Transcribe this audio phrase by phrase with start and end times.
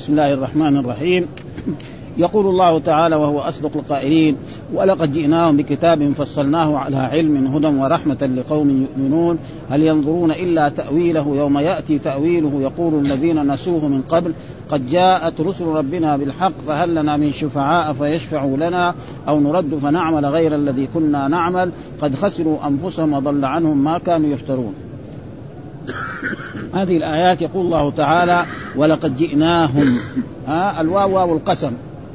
[0.00, 1.26] بسم الله الرحمن الرحيم.
[2.18, 4.36] يقول الله تعالى وهو أصدق القائلين
[4.74, 9.38] ولقد جئناهم بكتاب فصلناه على علم هدى ورحمة لقوم يؤمنون.
[9.70, 14.32] هل ينظرون إلا تأويله؟ يوم يأتي تأويله يقول الذين نسوه من قبل
[14.68, 18.94] قد جاءت رسل ربنا بالحق فهل لنا من شفعاء فيشفعوا لنا
[19.28, 21.70] أو نرد فنعمل غير الذي كنا نعمل؟
[22.02, 24.74] قد خسروا أنفسهم وضل عنهم ما كانوا يفترون.
[26.74, 28.46] هذه الآيات يقول الله تعالى
[28.76, 30.00] ولقد جئناهم
[30.46, 31.72] ها الواو واو القسم.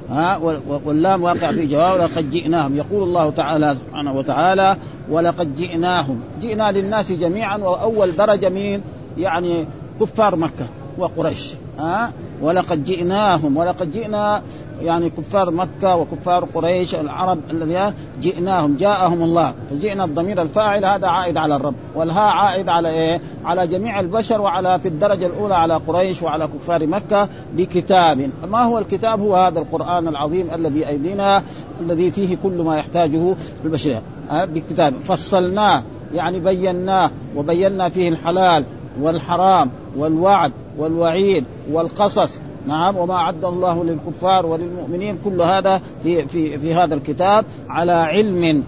[0.09, 0.37] ها
[0.85, 4.77] واللام واقع في جواب ولقد جئناهم يقول الله تعالى سبحانه وتعالى
[5.09, 8.81] ولقد جئناهم جئنا للناس جميعا وأول درجة من
[9.17, 9.65] يعني
[9.99, 10.65] كفار مكة
[10.97, 11.53] وقريش.
[11.79, 12.11] ها؟
[12.41, 14.41] ولقد جئناهم ولقد جئنا
[14.81, 19.53] يعني كفار مكة وكفار قريش العرب الذين جئناهم جاءهم الله.
[19.69, 21.73] فجئنا الضمير الفاعل هذا عائد على الرب.
[21.95, 26.87] والهاء عائد على إيه؟ على جميع البشر وعلى في الدرجة الأولى على قريش وعلى كفار
[26.87, 28.29] مكة بكتاب.
[28.47, 31.43] ما هو الكتاب؟ هو هذا القرآن العظيم الذي أيدينا
[31.81, 34.01] الذي فيه كل ما يحتاجه البشرية.
[34.31, 34.93] بكتاب.
[35.05, 38.65] فصلناه يعني بيناه وبينا فيه الحلال.
[39.01, 42.39] والحرام والوعد والوعيد والقصص.
[42.67, 45.17] نعم وما أعد الله للكفار وللمؤمنين.
[45.23, 48.63] كل هذا في في في هذا الكتاب على علم.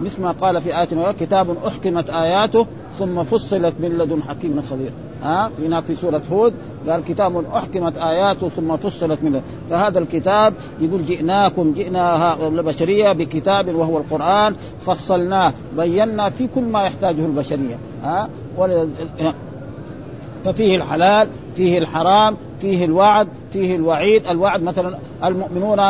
[0.00, 2.66] مثل ما قال في آية كتاب أحكمت آياته
[2.98, 4.92] ثم فصلت من لدن حكيم خبير.
[5.22, 6.54] ها هناك في سورة هود
[6.88, 13.98] قال كتاب أحكمت آياته ثم فصلت من فهذا الكتاب يقول جئناكم جئنا البشرية بكتاب وهو
[13.98, 14.54] القرآن
[14.86, 17.78] فصلناه بينا في كل ما يحتاجه البشرية.
[18.02, 18.28] ها
[20.44, 24.26] ففيه الحلال فيه الحرام فيه الوعد فيه الوعيد.
[24.26, 25.80] الوعد مثلا المؤمنون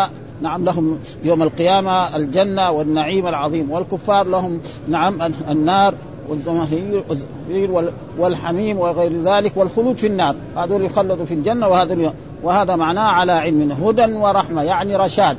[0.43, 5.95] نعم لهم يوم القيامة الجنة والنعيم العظيم والكفار لهم نعم النار
[6.29, 7.05] والزمهرير
[8.19, 10.37] والحميم وغير ذلك والخلود في النار.
[10.57, 15.37] هذول يخلدوا في الجنة وهذا وهذا معناه على علم هدى ورحمة يعني رشاد.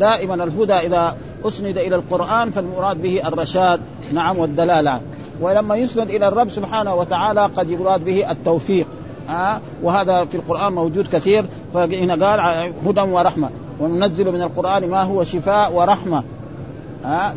[0.00, 3.80] دائما الهدى إذا أسند إلى القرآن فالمراد به الرشاد
[4.12, 5.00] نعم والدلالة
[5.40, 8.86] ولما يسند إلى الرب سبحانه وتعالى قد يراد به التوفيق.
[9.28, 11.44] آه؟ وهذا في القرآن موجود كثير.
[11.74, 12.40] فهنا قال
[12.86, 13.50] هدى ورحمة.
[13.80, 16.22] وننزل من القرآن ما هو شفاء ورحمة.
[17.04, 17.32] آه؟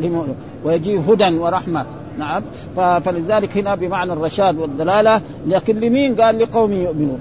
[0.63, 1.85] ويجي هدى ورحمة.
[2.17, 2.43] نعم.
[2.75, 7.19] فلذلك هنا بمعنى الرشاد والدلالة لكن لمين؟ قال لقوم يؤمنون.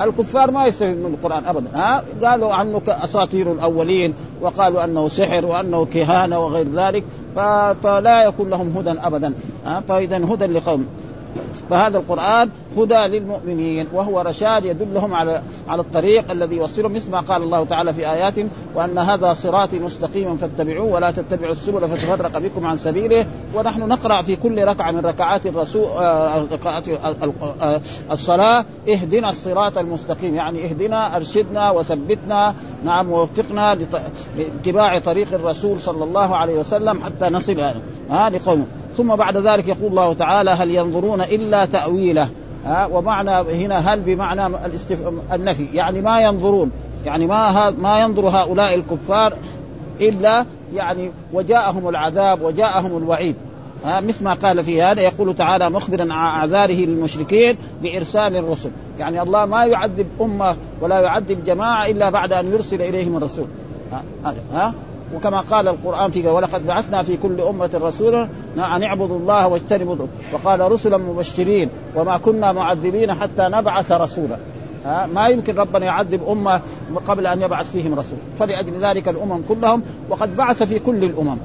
[0.00, 1.66] الكفار ما يستفيد من القرآن أبدا.
[1.74, 7.04] ها؟ قالوا عنه أساطير الأولين وقالوا أنه سحر وأنه كهانة وغير ذلك
[7.82, 9.34] فلا يكون لهم هدى أبدا.
[9.66, 10.86] ها؟ فإذا هدى لقوم.
[11.70, 17.42] فهذا القرآن هدى للمؤمنين وهو رشاد يدلهم على على الطريق الذي يوصلهم مثل ما قال
[17.42, 18.34] الله تعالى في آيات
[18.74, 23.26] وأن هذا صراطي مستقيما فاتبعوه ولا تتبعوا السبل فتفرق بكم عن سبيله.
[23.54, 27.80] ونحن نقرأ في كل ركعة من ركعات الرسول آه، ركعات آه،
[28.10, 33.78] الصلاة اهدنا الصراط المستقيم يعني اهدنا أرشدنا وثبتنا نعم ووفقنا
[34.36, 37.60] لاتباع طريق الرسول صلى الله عليه وسلم حتى نصل
[38.10, 42.28] هذه قوم ثم بعد ذلك يقول الله تعالى هل ينظرون إلا تأويله؟
[42.64, 45.12] ها ومعنى هنا هل بمعنى الاستف...
[45.32, 46.70] النفي يعني ما ينظرون
[47.04, 49.32] يعني ما ها ما ينظر هؤلاء الكفار
[50.00, 50.44] إلا
[50.74, 53.34] يعني وجاءهم العذاب وجاءهم الوعيد.
[53.84, 58.70] ها مثل ما قال في هذا يقول تعالى مخبرا عن اعذاره للمشركين بإرسال الرسل.
[58.98, 63.46] يعني الله ما يعذب أمة ولا يعذب جماعة إلا بعد أن يرسل إليهم الرسول.
[63.92, 64.74] ها, ها؟
[65.14, 70.72] وكما قال القرآن في ولقد بعثنا في كل أمة رسولا أن اعبدوا الله واجتنبوا وقال
[70.72, 74.36] رسلا مبشرين وما كنا معذبين حتى نبعث رسولا.
[74.84, 76.60] ها ما يمكن ربنا يعذب أمة
[77.06, 78.18] قبل أن يبعث فيهم رسول.
[78.36, 81.36] فلأجل ذلك الأمم كلهم وقد بعث في كل الأمم.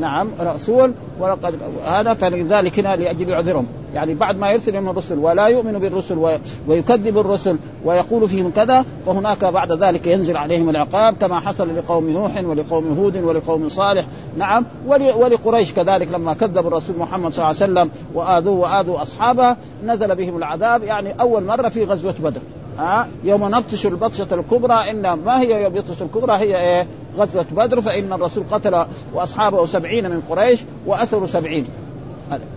[0.00, 3.66] نعم رسول ولقد هذا فلذلك هنا لأجل يعذرهم.
[3.94, 9.44] يعني بعد ما يرسل لهم الرسل ولا يؤمن بالرسل ويكذب الرسل ويقول فيهم كذا فهناك
[9.44, 14.04] بعد ذلك ينزل عليهم العقاب كما حصل لقوم نوح ولقوم هود ولقوم صالح.
[14.38, 20.14] نعم ولقريش كذلك لما كذبوا الرسول محمد صلى الله عليه وسلم وآذوه وآذوا أصحابه نزل
[20.14, 20.82] بهم العذاب.
[20.82, 22.40] يعني أول مرة في غزوة بدر.
[22.78, 26.86] ها؟ يوم نبطش البطشة الكبرى إن ما هي يوم البطشة الكبرى؟ هي إيه؟
[27.18, 28.84] غزوة بدر فإن الرسول قتل
[29.14, 31.66] وأصحابه سبعين من قريش وأسروا سبعين.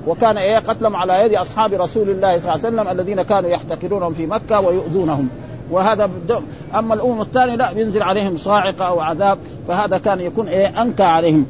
[0.07, 4.13] وكان إيه؟ قتلهم على يد أصحاب رسول الله صلى الله عليه وسلم الذين كانوا يحتكرونهم
[4.13, 5.29] في مكة ويؤذونهم.
[5.71, 6.09] وهذا
[6.75, 9.37] أما الأمم الثانية لا ينزل عليهم صاعقة أو عذاب
[9.67, 11.45] فهذا كان يكون إيه؟ أنكى عليهم.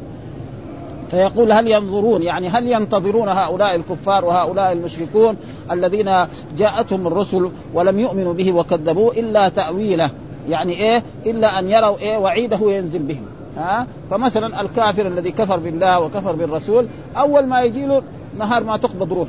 [1.10, 5.36] فيقول هل ينظرون يعني هل ينتظرون هؤلاء الكفار وهؤلاء المشركون
[5.72, 6.26] الذين
[6.58, 10.10] جاءتهم الرسل ولم يؤمنوا به وكذبوه إلا تأويله؟
[10.50, 13.26] يعني إيه؟ إلا أن يروا إيه؟ وعيده ينزل بهم.
[13.58, 16.88] ها؟ فمثلا الكافر الذي كفر بالله وكفر بالرسول
[17.18, 18.02] أول ما يجي له
[18.38, 19.28] نهار ما تقبض روح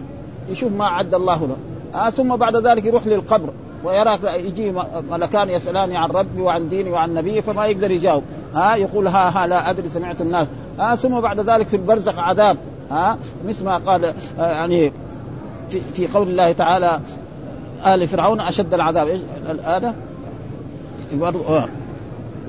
[0.51, 1.57] يشوف ما عد الله له.
[1.95, 3.51] ها؟ ثم بعد ذلك يروح للقبر
[3.85, 4.75] ويراك يجي
[5.11, 8.23] ملكان يسألان عن ربي وعن ديني وعن نبيه فما يقدر يجاوب.
[8.55, 10.47] ها يقول ها ها لا أدري سمعت الناس.
[10.79, 12.57] ها ثم بعد ذلك في البرزخ عذاب.
[12.91, 14.93] ها مثل ما قال آه، يعني
[15.71, 17.01] في, في قول الله تعالى
[17.87, 19.07] آل فرعون أشد العذاب.
[19.07, 19.95] إيش الآن
[21.23, 21.69] آه.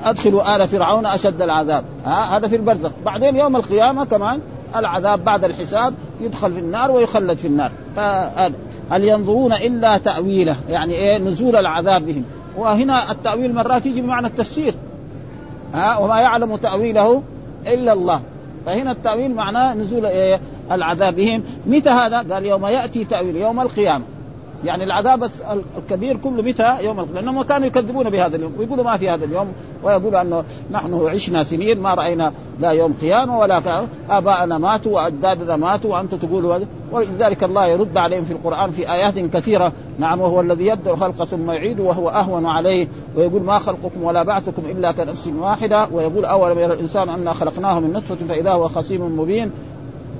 [0.04, 1.84] أدخلوا آل فرعون أشد العذاب.
[2.06, 2.92] ها هذا في البرزخ.
[3.06, 4.40] بعدين يوم القيامة كمان
[4.76, 7.72] العذاب بعد الحساب يدخل في النار ويخلد في النار.
[8.92, 12.24] هل ينظرون إلا تأويله؟ يعني إيه نزول العذاب بهم.
[12.58, 14.74] وهنا التأويل مرات يجي بمعنى التفسير.
[15.74, 17.24] ها وما يعلم تأويله
[17.68, 18.22] إلا الله.
[18.66, 20.40] فهنا التأويل معناه نزول إيه
[20.72, 21.44] العذاب بهم.
[21.66, 24.06] متى هذا؟ قال يوم يأتي تأويل يوم القيامة.
[24.64, 25.30] يعني العذاب
[25.78, 27.22] الكبير كله متى؟ يوم القيامة.
[27.22, 29.48] لأنهم كانوا يكذبون بهذا اليوم ويقولوا ما في هذا اليوم
[29.84, 33.62] ويقولوا أنه نحن عشنا سنين ما رأينا لا يوم قيامة ولا
[34.10, 36.60] آباءنا ماتوا وأجدادنا ماتوا وأنتم تقولوا
[36.92, 39.72] ولذلك الله يرد عليهم في القرآن في آيات كثيرة.
[40.00, 42.88] نعم وهو الذي يبدأ الخلق ثم يعيد وهو أهون عليه.
[43.16, 45.88] ويقول ما خلقكم ولا بعثكم إلا كنفس واحدة.
[45.92, 49.52] ويقول أولم يرى الإنسان أنا خلقناه من نطفة فإذا هو خصيم مبين.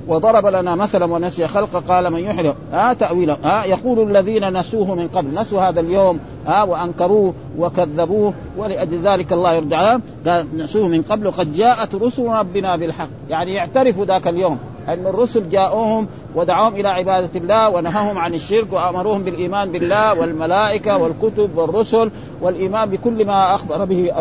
[0.08, 5.08] وضرب لنا مثلا ونسي خلقه قال من يحيي ها تأويله ها يقول الذين نسوه من
[5.08, 11.30] قبل نسوا هذا اليوم ها وأنكروه وكذبوه ولأجل ذلك الله يرجع قال نسوه من قبل
[11.30, 14.58] قد جاءت رسل ربنا بالحق يعني يعترفوا ذاك اليوم
[14.88, 21.58] أن الرسل جاءوهم ودعوهم إلى عبادة الله ونهاهم عن الشرك وأمروهم بالإيمان بالله والملائكة والكتب
[21.58, 22.10] والرسل
[22.40, 24.12] والإيمان بكل ما أخبر به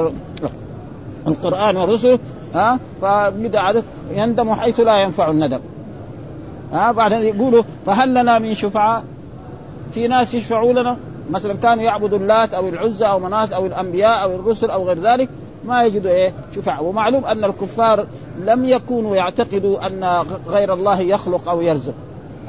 [1.28, 2.20] القرآن والرسل
[2.56, 5.60] ها فبدأ يندم حيث لا ينفع الندم.
[6.74, 9.04] ها بعدين يقولوا فهل لنا من شفعاء.
[9.92, 10.98] في ناس يشفعوا لنا
[11.30, 15.30] مثلا كانوا يعبدوا اللات أو العزى أو منات أو الأنبياء أو الرسل أو غير ذلك
[15.66, 16.84] ما يجدوا إيه؟ شفعاء.
[16.84, 18.06] ومعلوم أن الكفار
[18.46, 21.94] لم يكونوا يعتقدوا أن غير الله يخلق أو يرزق.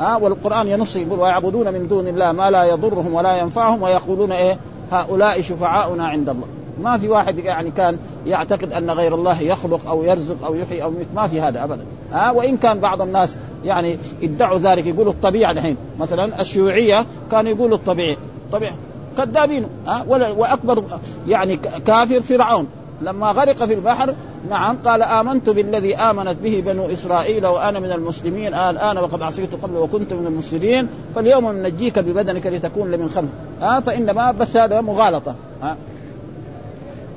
[0.01, 4.59] ها والقرآن ينص يقول ويعبدون من دون الله ما لا يضرهم ولا ينفعهم ويقولون إيه؟
[4.93, 6.47] هؤلاء شفعاؤنا عند الله.
[6.83, 10.93] ما في واحد يعني كان يعتقد أن غير الله يخلق أو يرزق أو يحيي أو
[10.93, 11.09] يميت.
[11.15, 11.85] ما في هذا ابدا.
[12.13, 15.77] ها وإن كان بعض الناس يعني ادعوا ذلك يقولوا الطبيعة الحين.
[16.01, 18.17] مثلا الشيوعية كانوا يقولوا الطبيعي.
[18.53, 18.75] طبيعي.
[19.17, 20.05] كذابين ها؟
[20.37, 20.85] وأكبر
[21.29, 22.67] يعني كافر فرعون.
[23.03, 24.15] لما غرق في البحر
[24.51, 28.55] نعم قال آمنت بالذي آمنت به بنو إسرائيل وأنا من المسلمين.
[28.55, 33.31] آه الآن وقد عصيت قبل وكنت من المسلمين فاليوم ننجيك ببدنك لتكون لمن خلف
[33.63, 35.35] آه فإنما بس هذا مغالطة.
[35.63, 35.77] آه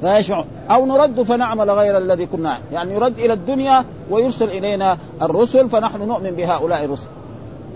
[0.04, 6.08] فيشفع أو نرد فنعمل غير الذي كنا يعني يرد إلى الدنيا ويرسل إلينا الرسل فنحن
[6.08, 7.08] نؤمن بهؤلاء الرسل.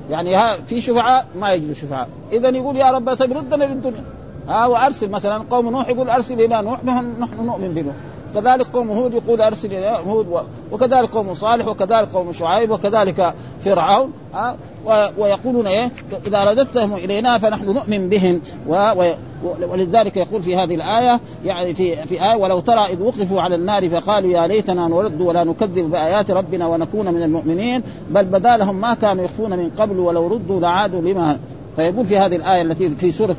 [0.09, 2.09] يعني ها في شفعاء ما يجد شفعاء.
[2.31, 4.03] اذا يقول يا رب طيب ردنا للدنيا
[4.47, 7.95] ها وأرسل مثلا قوم نوح يقول أرسل إلى نوح نحن نؤمن بنوح.
[8.35, 14.11] كذلك قوم هود يقول أرسل إلى هود وكذلك قوم صالح وكذلك قوم شعيب وكذلك فرعون
[14.33, 14.55] ها
[15.17, 15.91] ويقولون إيه؟
[16.27, 18.41] إذا رددتهم إلينا فنحن نؤمن بهم
[19.69, 23.89] ولذلك يقول في هذه الآية يعني في في آية ولو ترى إذ وقفوا على النار
[23.89, 28.93] فقالوا يا ليتنا نرد ولا نكذب بآيات ربنا ونكون من المؤمنين بل بدا لهم ما
[28.93, 31.37] كانوا يخفون من قبل ولو ردوا لعادوا لما
[31.75, 33.35] فيقول في هذه الآية التي في سورة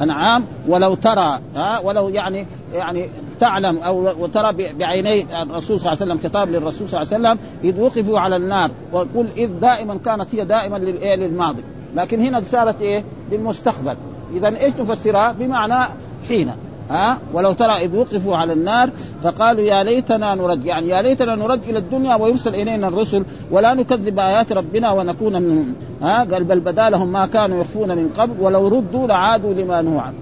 [0.00, 3.08] الأنعام ولو ترى ها ولو يعني يعني
[3.40, 7.38] تعلم أو ترى بعيني الرسول صلى الله عليه وسلم خطاب للرسول صلى الله عليه وسلم
[7.64, 10.76] إذ وقفوا على النار ويقول إذ دائما كانت هي دائما
[11.16, 11.62] للماضي.
[11.96, 13.96] لكن هنا صارت إيه؟ للمستقبل.
[14.34, 15.88] إذا إيش تفسرها؟ بمعنى
[16.28, 16.50] حين.
[16.90, 18.90] ها؟ ولو ترى إذ وقفوا على النار
[19.22, 24.14] فقالوا يا ليتنا نرد يعني يا ليتنا نرد إلى الدنيا ويرسل إلينا الرسل ولا نكذب
[24.14, 25.74] بايات ربنا ونكون منهم.
[26.02, 30.14] ها؟ قال بل بدا لهم ما كانوا يخفون من قبل ولو ردوا لعادوا لما عنه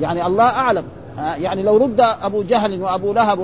[0.00, 0.84] يعني الله أعلم.
[1.18, 3.38] يعني لو رد أبو جهل وأبو لهب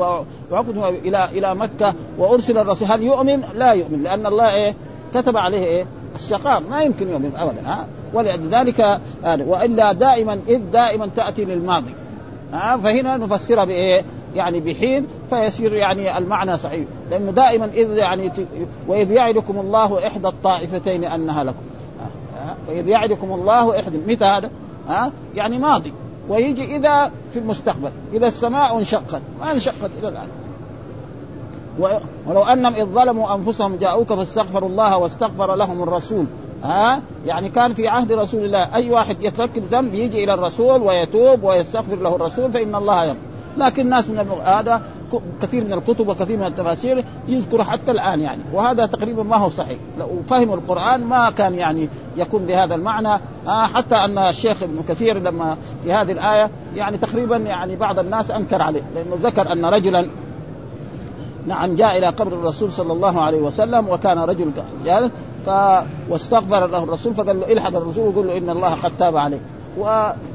[0.51, 4.75] وعقد إلى إلى مكة وأرسل الرسول هل يؤمن؟ لا يؤمن لأن الله إيه
[5.15, 5.87] كتب عليه إيه؟
[6.17, 11.95] الشقاء ما يمكن يؤمن ابدا ها ولذلك وإلا دائما إذ دائما تأتي للماضي
[12.53, 18.33] ها فهنا نفسرها بإيه؟ يعني بحين فيصير يعني المعنى صحيح لأنه دائما إذ يعني
[18.89, 21.63] وإذ يعدكم الله إحدى الطائفتين أنها لكم
[22.69, 24.51] وإذ يعدكم الله إحدى متى هذا؟
[24.89, 25.93] ها يعني ماضي
[26.29, 30.29] ويجي إذا في المستقبل إذا السماء انشقت ما انشقت إلى الآن.
[32.27, 36.27] ولو انهم إذ ظلموا أنفسهم جاءوك فاستغفروا الله واستغفر لهم الرسول.
[36.65, 41.43] ها؟ يعني كان في عهد رسول الله أي واحد يتركب ذنب يجي إلى الرسول ويتوب
[41.43, 43.19] ويستغفر له الرسول فإن الله يغفر.
[43.57, 44.83] لكن الناس من هذا
[45.43, 48.43] كثير من الكتب وكثير من التفاسير يذكر حتى الآن يعني.
[48.53, 49.79] وهذا تقريبا ما هو صحيح.
[49.99, 53.21] لو فهموا القرآن ما كان يعني يكون بهذا المعنى.
[53.47, 58.31] آه حتى أن الشيخ ابن كثير لما في هذه الآية يعني تقريبا يعني بعض الناس
[58.31, 60.11] أنكر عليه لأنه ذكر أن رجلا
[61.47, 64.53] نعم جاء إلى قبر الرسول صلى الله عليه وسلم وكان رجل
[64.85, 65.13] جالس
[65.47, 65.51] ف
[66.09, 69.41] واستغفر له الرسول فقال له إلحق الرسول وقول له إن الله قد تاب عليك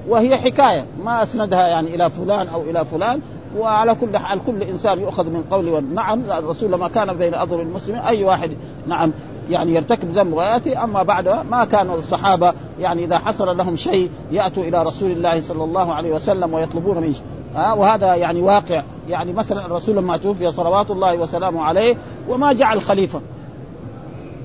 [0.08, 3.22] وهي حكاية ما أسندها يعني إلى فلان أو إلى فلان.
[3.58, 8.02] وعلى كل حال كل إنسان يؤخذ من قوله نعم الرسول لما كان بين اظهر المسلمين
[8.02, 8.52] أي واحد
[8.88, 9.12] نعم
[9.50, 14.64] يعني يرتكب ذنب ويأتي أما بعد ما كان الصحابة يعني إذا حصل لهم شيء يأتوا
[14.64, 17.16] إلى رسول الله صلى الله عليه وسلم ويطلبون منه.
[17.56, 18.84] ها وهذا يعني واقع.
[19.10, 21.98] يعني مثلا الرسول لما توفي صلوات الله وسلامه عليه
[22.30, 23.22] وما جعل خليفة.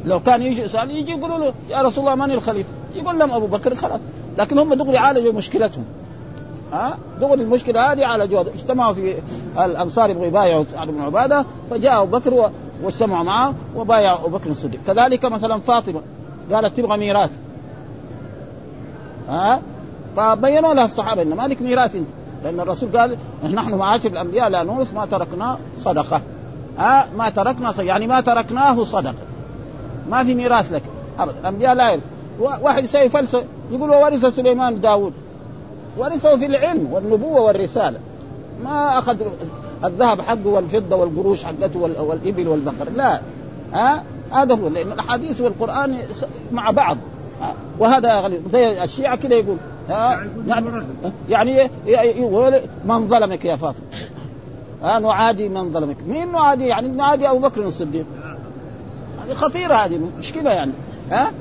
[0.05, 3.47] لو كان يجي يسال يجي يقولوا له يا رسول الله من الخليفة؟ يقول لهم أبو
[3.47, 4.01] بكر خلاص.
[4.39, 5.85] لكن هم دغري عالجوا مشكلتهم
[6.73, 9.23] ها؟ دغري المشكلة هذه عالجوها اجتمعوا في
[9.59, 12.51] الأنصار يبغوا يبايعوا سعد بن عبادة فجاء أبو بكر
[12.83, 14.81] واجتمعوا معه وبايع أبو بكر الصديق.
[14.87, 16.01] كذلك مثلا فاطمة
[16.53, 17.31] قالت تبغى ميراث.
[19.29, 19.61] ها؟
[20.17, 22.09] فبينوا لها الصحابة إن مالك ميراث أنت.
[22.45, 23.17] لأن الرسول قال
[23.55, 26.23] نحن معاشر الأنبياء لا نورث ما تركناه صدقة.
[26.79, 27.85] ها؟ ما تركنا صدقة.
[27.85, 29.15] يعني ما تركناه صدقة.
[30.11, 30.83] ما في ميراث لك.
[31.19, 32.03] ابدا الأنبياء لا يرث.
[32.39, 35.13] واحد يسوي فلسفه يقول وورث سليمان داود.
[35.97, 37.99] ورثه في العلم والنبوة والرسالة.
[38.63, 39.17] ما أخذ
[39.85, 42.91] الذهب حقه والفضة والقروش حقته والإبل والبقر.
[42.97, 43.21] لا.
[43.73, 44.69] ها؟ هذا هو.
[44.69, 45.99] لأن الأحاديث والقرآن
[46.53, 46.99] مع بعض.
[47.79, 49.57] وهذا زي الشيعة كده يقول
[51.29, 52.55] يعني يقول
[52.85, 53.85] من ظلمك يا فاطمة.
[54.83, 55.97] ها؟ نعادي من ظلمك.
[56.09, 58.07] مين نعادي؟ يعني نعادي أبو بكر الصديق.
[59.25, 60.73] هذه خطيرة هذه مشكلة يعني.
[61.11, 61.33] ها؟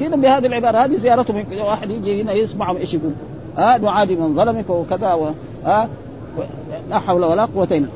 [0.00, 0.78] كذا بهذه العبارة.
[0.78, 1.46] هذه زيارتهم.
[1.66, 3.12] واحد يجي هنا يسمع إيش يقول.
[3.56, 5.30] ها نعادي من ظلمك وكذا و...
[5.64, 5.88] ها
[6.90, 7.88] لا حول ولا قوة إلا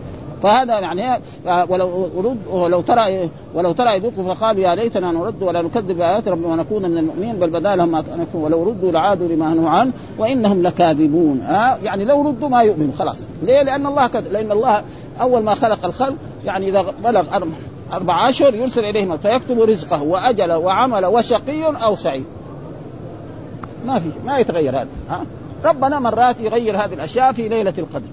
[0.43, 1.23] فهذا يعني
[1.69, 6.47] ولو رد ولو ترى ولو ترى يذوقوا فقالوا يا ليتنا نرد ولا نكذب بآيات ربنا
[6.47, 10.63] ونكون من المؤمنين بل بدا لهم ما كانوا ولو ردوا لعادوا لما نهوا عنه وإنهم
[10.63, 11.41] لكاذبون.
[11.41, 13.19] ها يعني لو ردوا ما يؤمنوا خلاص.
[13.43, 14.83] ليه؟ لأن الله كذب لأن الله
[15.21, 17.25] أول ما خلق الخلق يعني إذا بلغ
[17.93, 22.25] أربع أشهر يرسل إليهم فيكتب رزقه وأجله وعمل وشقي أو سعيد.
[23.87, 24.89] ما في ما يتغير هذا.
[25.09, 25.21] ها؟
[25.65, 28.09] ربنا مرات يغير هذه الأشياء في ليلة القدر.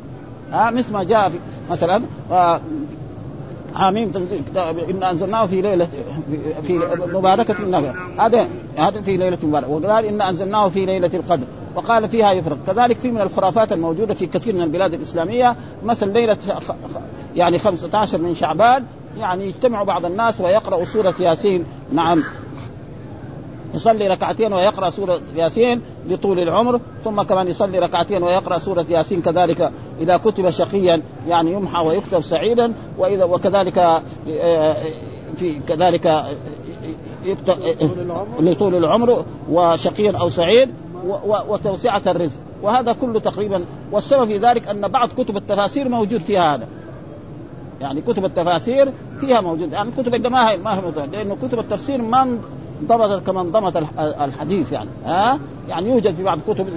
[0.51, 2.03] ها مثل ما جاء في مثلا
[3.75, 5.87] حاميم تنزيل كتاب إن أنزلناه في ليلة
[6.63, 6.79] في
[7.13, 7.91] مباركة النبي.
[8.19, 8.47] هذا
[8.77, 9.69] هذا في ليلة مباركة.
[9.69, 11.45] وقال إن أنزلناه في ليلة القدر.
[11.75, 12.57] وقال فيها يفرق.
[12.67, 16.37] كذلك في من الخرافات الموجودة في كثير من البلاد الإسلامية مثل ليلة
[17.35, 18.83] يعني 15 من شعبان
[19.19, 21.65] يعني يجتمع بعض الناس ويقرأ سورة ياسين.
[21.93, 22.23] نعم.
[23.75, 29.71] يصلي ركعتين ويقرأ سورة ياسين لطول العمر ثم كمان يصلي ركعتين ويقرأ سورة ياسين كذلك
[30.01, 34.83] إذا كتب شقيا يعني يمحى ويكتب سعيدا وإذا وكذلك آه،
[35.37, 36.25] في كذلك
[37.25, 37.55] يكتب
[38.39, 40.69] لطول العمر وشقيا أو سعيد
[41.47, 42.39] وتوسعة الرزق.
[42.61, 46.67] وهذا كله تقريبا والسبب في ذلك أن بعض كتب التفاسير موجود فيها هذا.
[47.81, 52.01] يعني كتب التفاسير فيها موجود يعني كتب ما هي ما هي موجودة لأنه كتب التفسير
[52.01, 52.39] ما
[52.81, 54.89] انضبطت كما انضبط الحديث يعني.
[55.05, 56.67] ها؟ يعني يوجد في بعض الكتب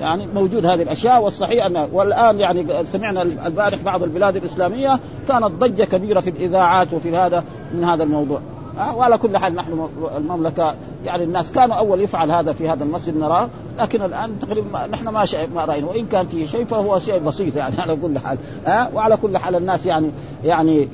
[0.00, 5.84] يعني موجود هذه الأشياء والصحيح أن والآن يعني سمعنا البارح بعض البلاد الإسلامية كانت ضجة
[5.84, 7.44] كبيرة في الإذاعات وفي هذا
[7.74, 8.40] من هذا الموضوع.
[8.78, 13.16] أه وعلى كل حال نحن المملكة يعني الناس كانوا أول يفعل هذا في هذا المسجد
[13.16, 15.86] نراه لكن الآن تقريبا نحن ما شيء ما رأينا.
[15.86, 18.38] وإن كان في شيء فهو شيء بسيط يعني على كل حال.
[18.66, 20.10] أه وعلى كل حال الناس يعني
[20.44, 20.88] يعني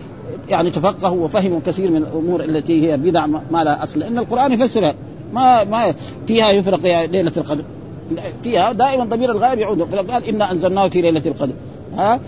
[0.49, 4.01] يعني تفقهوا وفهموا كثير من الأمور التي هي بدع ما لها أصل.
[4.01, 4.95] لأن القرآن يفسرها
[5.33, 5.95] ما ما
[6.27, 7.65] فيها يفرق ليلة القدر.
[8.43, 10.11] فيها دائما ضمير الغائب يعود.
[10.11, 11.53] قال إنا أنزلناه في ليلة القدر.
[11.97, 12.21] ها؟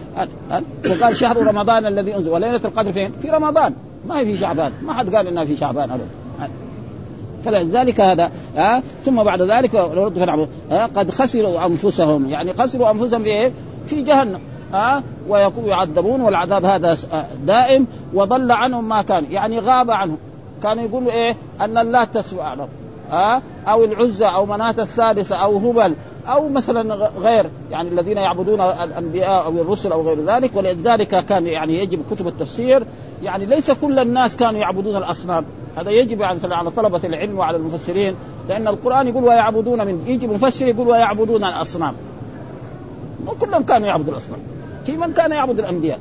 [0.91, 2.31] وقال شهر رمضان الذي أنزل.
[2.31, 3.75] وليلة القدر فين؟ في رمضان.
[4.09, 4.73] ما هي في شعبان.
[4.83, 6.07] ما حد قال إنها في شعبان ابدا.
[7.45, 8.31] فلذلك هذا.
[8.57, 12.31] ها؟ ثم بعد ذلك رد قد خسروا أنفسهم.
[12.31, 13.53] يعني خسروا أنفسهم في إيه؟
[13.87, 14.39] في جهنم.
[14.73, 16.97] ها ويعذبون والعذاب هذا
[17.47, 19.25] دائم وضل عنهم ما كان.
[19.31, 20.19] يعني غاب عنهم.
[20.63, 22.69] كانوا يقولوا إيه؟ أن اللات تسوى اعلم
[23.11, 25.95] ها؟ أو العزى أو مناة الثالثة أو هبل
[26.29, 27.51] أو مثلا غير.
[27.71, 32.87] يعني الذين يعبدون الأنبياء أو الرسل أو غير ذلك ولذلك كان يعني يجب كتب التفسير.
[33.23, 35.45] يعني ليس كل الناس كانوا يعبدون الأصنام.
[35.77, 38.15] هذا يجب على طلبة العلم وعلى المفسرين
[38.49, 41.95] لأن القرآن يقول ويعبدون من يجي مفسر يقول ويعبدون الأصنام.
[43.27, 44.41] مو كلهم كانوا يعبدوا الأصنام.
[44.87, 45.99] في من كان يعبد الأنبياء؟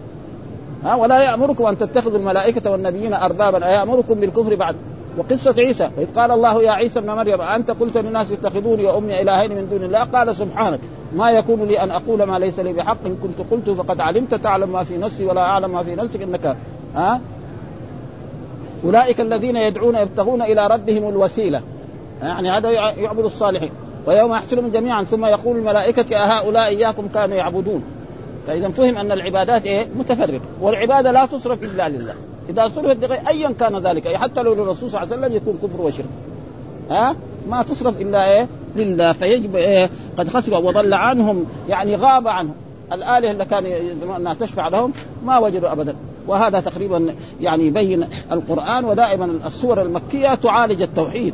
[0.83, 4.75] ها ولا يأمركم أن تتخذوا الملائكة والنبيين اربابا أيأمركم بالكفر بعد؟
[5.17, 9.51] وقصة عيسى إذ قال الله يا عيسى ابن مريم أنت قلت للناس اتخذوني وأمي إلهين
[9.51, 10.79] من دون الله؟ قال سبحانك
[11.15, 14.71] ما يكون لي أن أقول ما ليس لي بحق إن كنت قلت فقد علمت تعلم
[14.71, 16.57] ما في نفسي ولا أعلم ما في نفسك إنك
[16.95, 17.21] ها؟
[18.85, 21.61] أولئك الذين يدعون يبتغون إلى ربهم الوسيلة.
[22.21, 23.71] يعني هذا يعبد الصالحين.
[24.07, 27.83] ويوم يحشرهم جميعا ثم يقول الملائكة أهؤلاء إياكم كانوا يعبدون.
[28.47, 32.13] فإذا فهم أن العبادات إيه؟ متفرقة والعبادة لا تصرف إلا لله.
[32.49, 35.81] إذا صرفت لغير ايا كان ذلك حتى لو للرسول صلى الله عليه وسلم يكون كفر
[35.81, 36.05] وشرك.
[36.89, 37.15] ها؟
[37.49, 39.13] ما تصرف إلا إيه؟ لله.
[39.13, 42.53] فيجب إيه؟ قد خسروا وضل عنهم يعني غاب عنهم.
[42.93, 43.65] الآلهة اللي كان
[44.15, 44.93] أنها تشفع لهم
[45.25, 45.95] ما وجدوا أبدا.
[46.27, 51.33] وهذا تقريبا يعني يبين القرآن ودائما السور المكية تعالج التوحيد.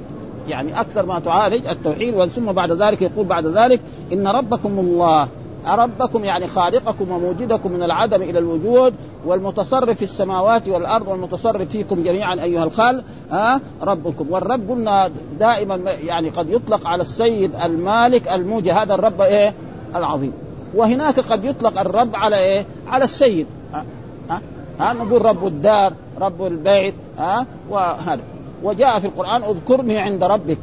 [0.50, 3.80] يعني أكثر ما تعالج التوحيد ثم بعد ذلك يقول بعد ذلك
[4.14, 5.28] إن ربكم الله
[5.66, 8.94] ربكم يعني خالقكم وموجدكم من العدم إلى الوجود
[9.26, 14.26] والمتصرف في السماوات والأرض والمتصرف فيكم جميعا أيها الخال ها؟ ربكم.
[14.30, 15.10] والرب قلنا
[15.40, 19.54] دائما يعني قد يطلق على السيد المالك الموجد هذا الرب إيه؟
[19.96, 20.34] العظيم.
[20.76, 23.48] وهناك قد يطلق الرب على إيه؟ على السيد.
[23.74, 23.86] ها,
[24.30, 24.42] ها؟
[24.80, 28.22] ها؟ نقول رب الدار رب البيت ها؟ وهذا.
[28.64, 30.60] وجاء في القرآن اذكرني عند ربك.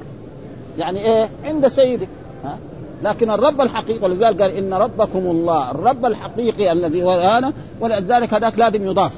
[0.79, 2.09] يعني إيه؟ عند سيدك.
[2.45, 2.59] ها؟
[3.03, 8.59] لكن الرب الحقيقي ولذلك قال إن ربكم الله الرب الحقيقي الذي هو أنا ولذلك هذاك
[8.59, 9.13] لازم يضاف.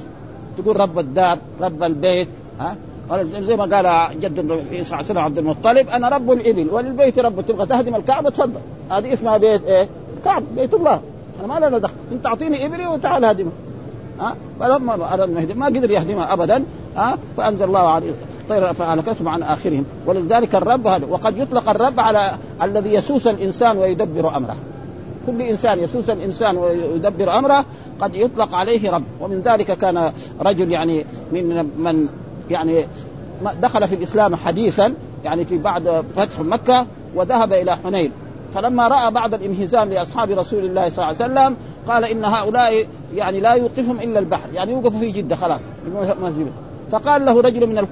[0.57, 2.27] تقول رب الدار رب البيت
[2.59, 2.75] ها؟
[3.41, 7.41] زي ما قال جد النبي صلى الله عليه عبد المطلب أنا رب الإبل وللبيت رب
[7.41, 8.59] تبغى تهدم الكعبة تفضل.
[8.91, 11.01] هذه اسمها بيت إيه؟ الكعبه بيت الله.
[11.39, 11.93] أنا ما لنا دخل.
[12.11, 13.51] انت اعطيني إبلي وتعال هدمها
[14.19, 16.63] ها؟ فلما اراد ما قدر يهدمها ابدا
[16.95, 18.11] ها؟ فأنزل الله عليه.
[18.51, 19.85] الطير فأهلكتهم عن آخرهم.
[20.05, 22.31] ولذلك الرب هذا وقد يطلق الرب على
[22.63, 24.55] الذي يسوس الإنسان ويدبر أمره.
[25.25, 27.65] كل إنسان يسوس الإنسان ويدبر أمره
[27.99, 29.03] قد يطلق عليه رب.
[29.21, 30.11] ومن ذلك كان
[30.41, 32.07] رجل يعني من من
[32.49, 32.85] يعني
[33.61, 36.85] دخل في الإسلام حديثا يعني في بعد فتح مكة
[37.15, 38.11] وذهب إلى حنين.
[38.53, 41.55] فلما رأى بعض الانهزام لأصحاب رسول الله صلى الله عليه وسلم
[41.87, 44.49] قال إن هؤلاء يعني لا يوقفهم إلا البحر.
[44.53, 45.61] يعني يوقفوا في جدة خلاص
[46.91, 47.89] فقال له رجل من الك...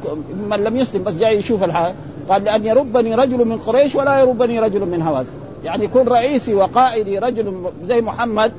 [0.49, 1.93] من لم يسلم بس جاي يشوف الحال
[2.29, 5.31] قال لأن يربني رجل من قريش ولا يربني رجل من هوازن.
[5.63, 8.51] يعني يكون رئيسي وقائدي رجل زي محمد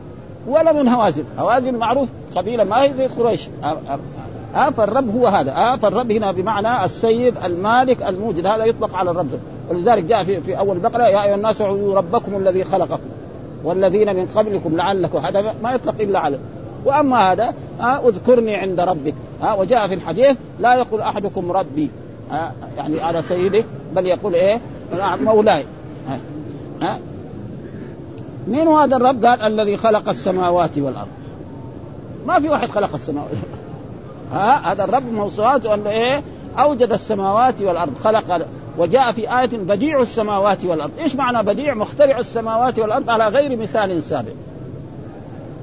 [0.49, 1.25] ولا من هوازن.
[1.39, 3.49] هوازن معروف قبيلة ما هي زي قريش.
[4.55, 5.53] ها فالرب هو هذا.
[5.53, 8.47] ها فالرب هنا بمعنى السيد المالك الموجد.
[8.47, 9.31] هذا يطلق على الرب.
[9.71, 13.09] ولذلك جاء في, في أول بقرة يا أيها الناس اعبدوا ربكم الذي خلقكم
[13.65, 15.19] والذين من قبلكم لعلكم.
[15.19, 16.39] هذا ما يطلق إلا على
[16.87, 19.15] وأما هذا ها اذكرني عند ربك.
[19.43, 21.91] ها وجاء في الحديث لا يقول أحدكم ربي.
[22.31, 23.65] ها يعني على سيده
[23.97, 24.61] بل يقول إيه؟
[25.21, 25.65] مولاي.
[26.09, 26.21] ها,
[26.83, 26.99] ها.
[28.49, 31.09] مين هذا الرب؟ قال الذي خلق السماوات والأرض.
[32.27, 33.31] ما في واحد خلق السماوات
[34.33, 36.23] ها هذا الرب موصوفاته انه إيه؟
[36.59, 37.95] أوجد السماوات والأرض.
[38.05, 38.47] خلق
[38.79, 40.91] وجاء في آية بديع السماوات والأرض.
[40.99, 44.33] إيش معنى بديع؟ مخترع السماوات والأرض على غير مثال سابق.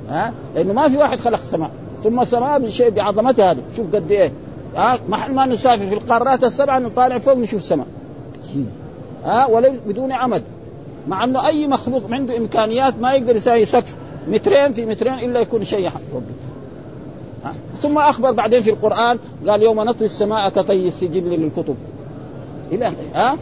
[0.09, 1.71] ها؟ لأنه ما في واحد خلق سماء.
[2.03, 3.61] ثم السماء بشيء بعظمتها هذه.
[3.77, 4.31] شوف قد إيه.
[4.75, 7.87] ها؟ محل ما نسافر في القارات السبعة نطالع فوق نشوف سماء.
[9.23, 10.43] ها؟ وليس بدون عمد.
[11.07, 15.63] مع إنه أي مخلوق عنده إمكانيات ما يقدر يساوي سقف مترين في مترين إلا يكون
[15.63, 21.75] شيء ها؟ ثم أخبر بعدين في القرآن قال يوم نطوي السماء كطي السجل للكتب.
[22.71, 23.37] إلى ها؟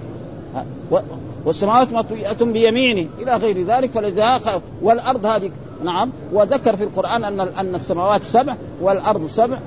[1.45, 3.09] والسماوات مطوية بيمينه.
[3.21, 4.39] إلى غير ذلك فلذا
[4.81, 5.51] والأرض هذه
[5.83, 9.57] نعم وذكر في القرآن أن أن السماوات سبع والأرض سبع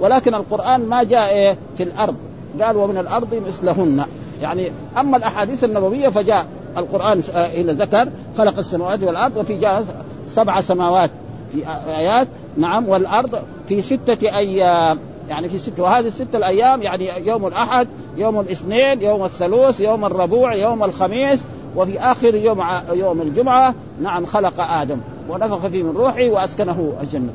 [0.00, 2.14] ولكن القرآن ما جاء إيه؟ في الأرض.
[2.62, 4.04] قال ومن الأرض مثلهن.
[4.42, 9.84] يعني أما الأحاديث النبوية فجاء القرآن إلى ذكر خلق السماوات والأرض وفي جاء
[10.28, 11.10] سبع سماوات
[11.52, 12.28] في آيات.
[12.56, 14.98] نعم والأرض في ستة أيام.
[15.28, 20.54] يعني في ستة وهذه الستة الأيام يعني يوم الأحد يوم الاثنين يوم الثلوث يوم الربوع
[20.54, 21.44] يوم الخميس
[21.76, 23.74] وفي آخر يوم يوم الجمعة.
[24.00, 25.00] نعم خلق آدم.
[25.28, 27.32] ونفخ فيه من روحه وأسكنه الجنة.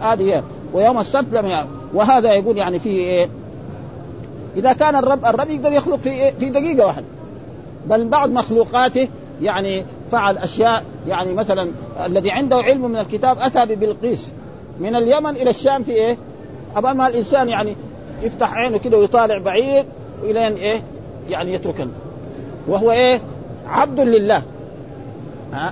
[0.00, 1.66] هذه ويوم السبت لم يأ...
[1.94, 3.28] وهذا يقول يعني فيه إيه؟
[4.56, 7.04] إذا كان الرب الرب يقدر يخلق في إيه؟ في دقيقة واحدة.
[7.86, 9.08] بل بعض مخلوقاته
[9.42, 11.70] يعني فعل أشياء يعني مثلا
[12.06, 14.30] الذي عنده علم من الكتاب أتى ببلقيس.
[14.80, 16.16] من اليمن إلى الشام في إيه؟
[16.76, 17.76] ما الإنسان يعني
[18.22, 19.86] يفتح عينه كده ويطالع بعيد
[20.22, 20.82] وإلين إيه؟
[21.28, 21.88] يعني يترك
[22.68, 23.20] وهو إيه؟
[23.68, 24.42] عبد لله.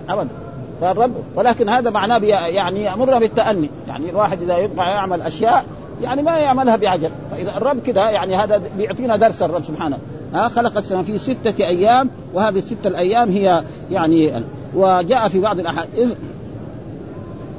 [0.08, 0.47] ابدا.
[0.80, 3.70] فالرب ولكن هذا معناه يعني يأمرنا بالتأني.
[3.88, 5.64] يعني الواحد إذا يبقى يعمل أشياء
[6.02, 9.98] يعني ما يعملها بعجل فإذا الرب كده يعني هذا بيعطينا درس الرب سبحانه.
[10.34, 14.42] ها خلق السماء في ستة أيام وهذه الستة الأيام هي يعني
[14.74, 16.08] وجاء في بعض الأحاديث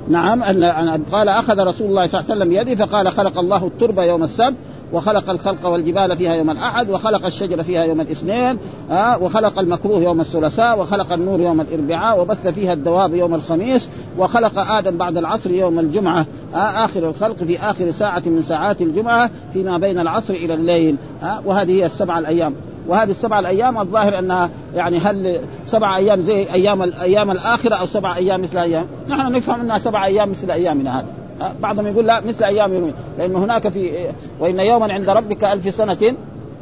[0.09, 4.03] نعم أن قال أخذ رسول الله صلى الله عليه وسلم يدي فقال خلق الله التربة
[4.03, 4.55] يوم السبت
[4.93, 8.57] وخلق الخلق والجبال فيها يوم الأحد وخلق الشجر فيها يوم الاثنين
[8.91, 14.59] آه وخلق المكروه يوم الثلاثاء وخلق النور يوم الأربعاء وبث فيها الدواب يوم الخميس وخلق
[14.71, 19.77] آدم بعد العصر يوم الجمعة آه آخر الخلق في آخر ساعة من ساعات الجمعة فيما
[19.77, 22.53] بين العصر إلى الليل آه وهذه هي السبع الأيام.
[22.87, 28.15] وهذه السبع الأيام الظاهر أنها يعني هل سبع أيام زي أيام الأيام الآخرة أو سبع
[28.15, 31.18] أيام مثل أيام؟ نحن نفهم أنها سبع أيام مثل أيامنا هذه.
[31.61, 32.93] بعضهم يقول لا مثل أيام يومين.
[33.17, 34.07] لأن هناك في
[34.39, 36.15] وإن يوما عند ربك ألف سنة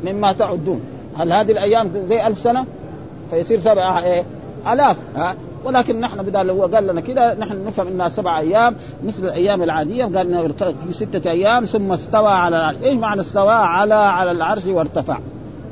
[0.04, 0.82] مما تعدون.
[1.18, 2.66] هل هذه الأيام زي ألف سنة؟
[3.30, 4.24] فيصير سبعة إيه
[4.74, 5.36] آلاف ها.
[5.66, 10.04] ولكن نحن بدل هو قال لنا كذا نحن نفهم إنها سبع أيام مثل الأيام العادية.
[10.04, 10.48] قال إنه
[10.88, 15.20] في ستة أيام ثم استوى على العرش، إيش معنى استوى؟ على على العرش وارتفع؟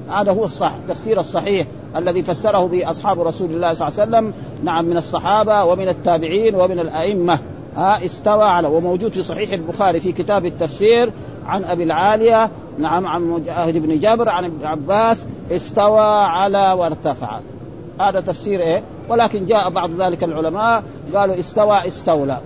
[0.10, 4.34] هذا هو الصح التفسير الصحيح الذي فسره به اصحاب رسول الله صلى الله عليه وسلم.
[4.64, 7.40] نعم من الصحابة ومن التابعين ومن الأئمة.
[7.76, 11.12] ها استوى على وموجود في صحيح البخاري في كتاب التفسير
[11.48, 17.40] عن أبي العالية نعم عن مجاهد بن جابر عن ابن عباس استوى على وارتفع.
[18.02, 20.84] هذا تفسير إيه؟ ولكن جاء بعض ذلك العلماء
[21.16, 22.38] قالوا استوى استولى.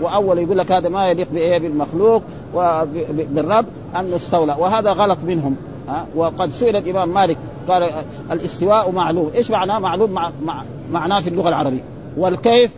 [0.00, 2.22] وأول يقول لك هذا ما يليق بإيه؟ بالمخلوق
[2.54, 4.56] وبالرب أنه استولى.
[4.58, 5.56] وهذا غلط منهم.
[5.88, 7.36] ها؟ وقد سئل الإمام مالك
[7.68, 7.90] قال
[8.32, 9.30] الاستواء معلوم.
[9.34, 11.84] إيش معناه معلوم؟ مع مع معناه في اللغة العربية.
[12.16, 12.72] والكيف؟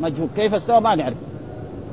[0.00, 0.28] مجهول.
[0.36, 1.16] كيف استوى؟ ما نعرف.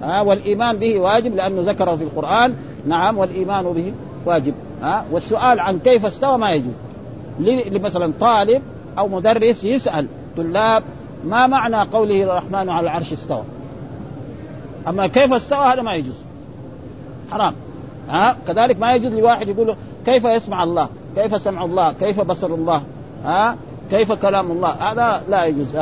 [0.04, 2.56] ها والإيمان به واجب لأنه ذكره في القرآن.
[2.88, 3.94] نعم والإيمان به
[4.26, 5.06] واجب ها.
[5.12, 6.74] والسؤال عن كيف استوى ما يجوز.
[7.82, 8.62] مثلا طالب
[8.98, 10.08] أو مدرس يسأل
[10.38, 10.84] طلاب
[11.26, 13.44] ما معنى قوله الرحمن على العرش استوى؟
[14.88, 16.16] أما كيف استوى هذا ما يجوز.
[17.32, 17.56] حرام
[18.10, 18.38] ها.
[18.48, 22.82] كذلك ما يجوز لواحد يقول كيف يسمع الله؟ كيف سمع الله؟ كيف بصر الله؟
[23.26, 23.56] ها.
[23.92, 25.78] كيف كلام الله؟ هذا لا يجوز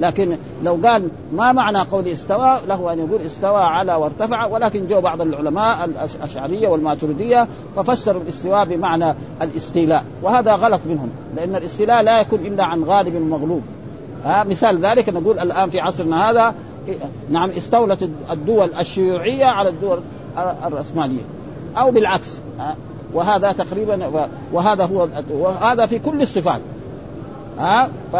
[0.00, 5.00] لكن لو قال ما معنى قول استوى له أن يقول استوى على وارتفع ولكن جو
[5.00, 12.38] بعض العلماء الأشعرية والماتريدية ففسروا الاستواء بمعنى الاستيلاء وهذا غلط منهم لأن الاستيلاء لا يكون
[12.40, 13.62] إلا عن غالب مغلوب
[14.24, 16.54] ها مثال ذلك نقول الآن في عصرنا هذا
[17.30, 20.00] نعم استولت الدول الشيوعية على الدول
[20.66, 21.22] الرأسمالية
[21.76, 22.40] أو بالعكس
[23.14, 26.60] وهذا تقريبا وهذا هو وهذا في كل الصفات.
[27.58, 28.14] ها؟ ف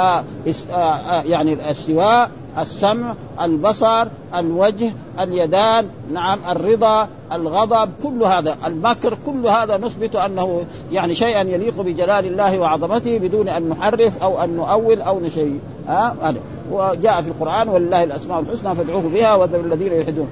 [1.26, 10.16] يعني الاستواء السمع البصر الوجه اليدان نعم الرضا الغضب كل هذا المكر كل هذا نثبت
[10.16, 15.60] أنه يعني شيئا يليق بجلال الله وعظمته بدون أن نحرف أو أن نؤول أو نشيء.
[15.88, 16.40] ها؟ هذا.
[16.70, 20.28] وجاء في القرآن ولله الأسماء الحسنى فادعوه بها وذروا الذين يلحدون.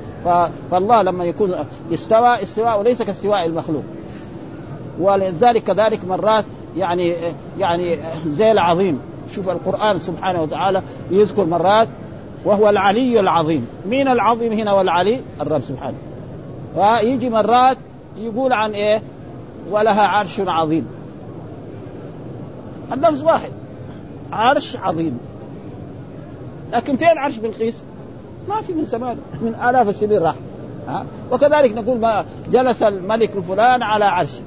[0.70, 1.54] فالله لما يكون
[1.92, 3.84] استوى استواء وليس كاستواء المخلوق.
[5.00, 6.44] ولذلك كذلك مرات
[6.76, 7.14] يعني
[7.58, 9.00] يعني زي العظيم
[9.34, 11.88] شوف القرآن سبحانه وتعالى يذكر مرات
[12.44, 13.66] وهو العلي العظيم.
[13.86, 15.96] مين العظيم هنا والعلي؟ الرب سبحانه.
[16.76, 17.76] ويجي مرات
[18.18, 19.02] يقول عن إيه؟
[19.70, 20.86] ولها عرش عظيم.
[22.92, 23.50] اللفظ واحد.
[24.32, 25.18] عرش عظيم.
[26.72, 27.82] لكن فين عرش بلقيس؟
[28.48, 29.18] ما في من زمان.
[29.42, 30.34] من آلاف السنين راح.
[30.88, 34.40] ها؟ وكذلك نقول ما جلس الملك الفلان على عرش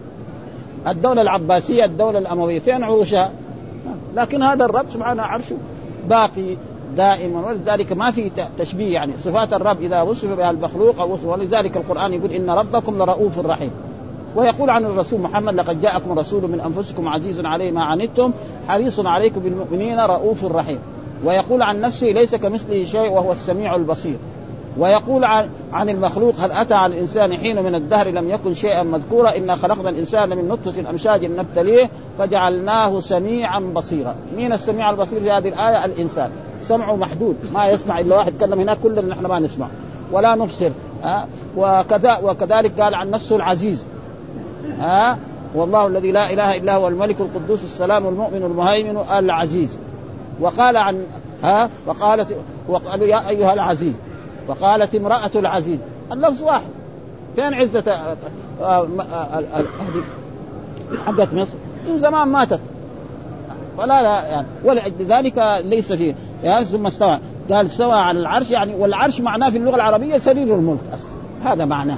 [0.92, 3.32] الدولة العباسية الدولة الأموية فين عروشها؟
[4.16, 5.56] لكن هذا الرب سبحانه عرشه
[6.10, 6.56] باقي
[6.98, 9.14] دائما ولذلك ما في تشبيه يعني.
[9.24, 13.72] صفات الرب إذا وصف بها المخلوق أو وصف ولذلك القرآن يقول إن ربكم لرؤوف رحيم.
[14.36, 18.32] ويقول عن الرسول محمد لقد جاءكم رسول من أنفسكم عزيز عليه ما عنتم
[18.68, 20.80] حريص عليكم بالمؤمنين رؤوف رحيم.
[21.26, 24.16] ويقول عن نفسه ليس كمثله شيء وهو السميع البصير.
[24.80, 29.38] ويقول عن عن المخلوق هل أتى على الإنسان حين من الدهر لم يكن شيئا مذكورا؟
[29.38, 31.90] إنا خلقنا الإنسان من نطفة أمشاج نبتليه
[32.20, 34.16] فجعلناه سميعا بصيرا.
[34.36, 36.32] مين السميع البصير في هذه الآية؟ الإنسان.
[36.64, 37.36] سمعه محدود.
[37.54, 38.34] ما يسمع إلا واحد.
[38.38, 39.68] تكلم هناك كلنا نحن ما نسمع.
[40.12, 40.70] ولا نبصر.
[41.04, 43.86] ها؟ وكذا وكذلك قال عن نفسه العزيز.
[44.80, 45.18] ها؟
[45.56, 49.78] والله الذي لا إله إلا هو الملك القدوس السلام المؤمن المهيمن العزيز.
[50.42, 51.04] وقال عن
[51.44, 52.36] ها؟ وقالت
[52.68, 53.94] وقالوا يا أيها العزيز.
[54.48, 55.80] وقالت امرأة العزيز
[56.12, 56.70] اللفظ واحد.
[57.36, 58.16] فين عزة
[61.06, 61.54] حقت مصر.
[61.90, 62.60] من زمان ماتت.
[63.78, 67.20] فلا لا يعني ولذلك ليس فيه يعني ثم استوى.
[67.52, 71.12] قال استوى على العرش يعني والعرش معناه في اللغة العربية سرير الملك أصلا.
[71.52, 71.98] هذا معناه.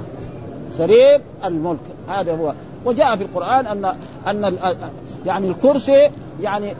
[0.78, 1.80] سرير الملك.
[2.08, 2.54] هذا هو.
[2.84, 3.84] وجاء في القرآن أن
[4.28, 4.56] أن
[5.26, 6.10] يعني الكرسي
[6.42, 6.74] يعني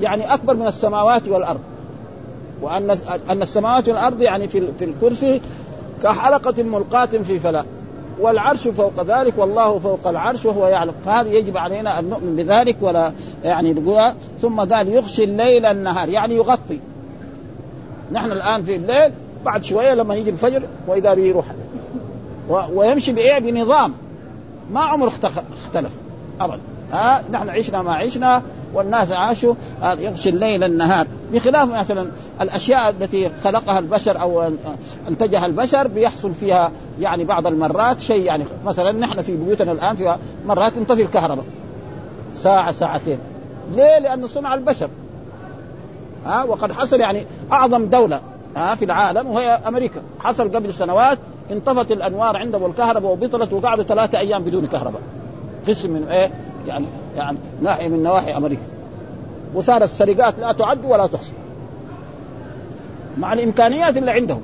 [0.00, 1.60] يعني أكبر من السماوات والأرض.
[2.62, 2.98] وأن
[3.30, 5.40] أن السماوات والأرض يعني في في الكرسي
[6.02, 7.64] كحلقة ملقاة في فلاة
[8.20, 13.12] والعرش فوق ذلك والله فوق العرش وهو يعلم فهذا يجب علينا أن نؤمن بذلك ولا
[13.42, 16.78] يعني نقول ثم قال يغشي الليل النهار يعني يغطي.
[18.12, 19.12] نحن الآن في الليل
[19.44, 21.44] بعد شوية لما يجي الفجر وإذا به يروح.
[22.72, 23.92] ويمشي بإيه؟ بنظام.
[24.72, 25.92] ما عمره اختلف.
[26.40, 26.60] ابدا.
[26.92, 28.42] ها نحن عشنا ما عشنا
[28.74, 31.06] والناس عاشوا يغشي الليل النهار.
[31.32, 34.50] بخلاف مثلا الأشياء التي خلقها البشر أو
[35.08, 40.16] أنتجها البشر بيحصل فيها يعني بعض المرات شيء يعني مثلا نحن في بيوتنا الآن في
[40.46, 41.44] مرات تنطفي الكهرباء.
[42.32, 43.18] ساعة ساعتين.
[43.72, 44.88] ليه؟ لأنه صنع البشر.
[46.26, 48.20] ها وقد حصل يعني أعظم دولة
[48.56, 50.02] ها في العالم وهي أمريكا.
[50.20, 51.18] حصل قبل سنوات
[51.50, 55.02] انطفت الأنوار عندهم الكهرباء وبطلت وقعدوا ثلاثة أيام بدون كهرباء.
[55.68, 56.30] قسم من إيه؟
[56.66, 58.62] يعني يعني ناحية من نواحي أمريكا.
[59.54, 61.32] وصار السرقات لا تعد ولا تحصى.
[63.18, 64.40] مع الإمكانيات اللي عندهم.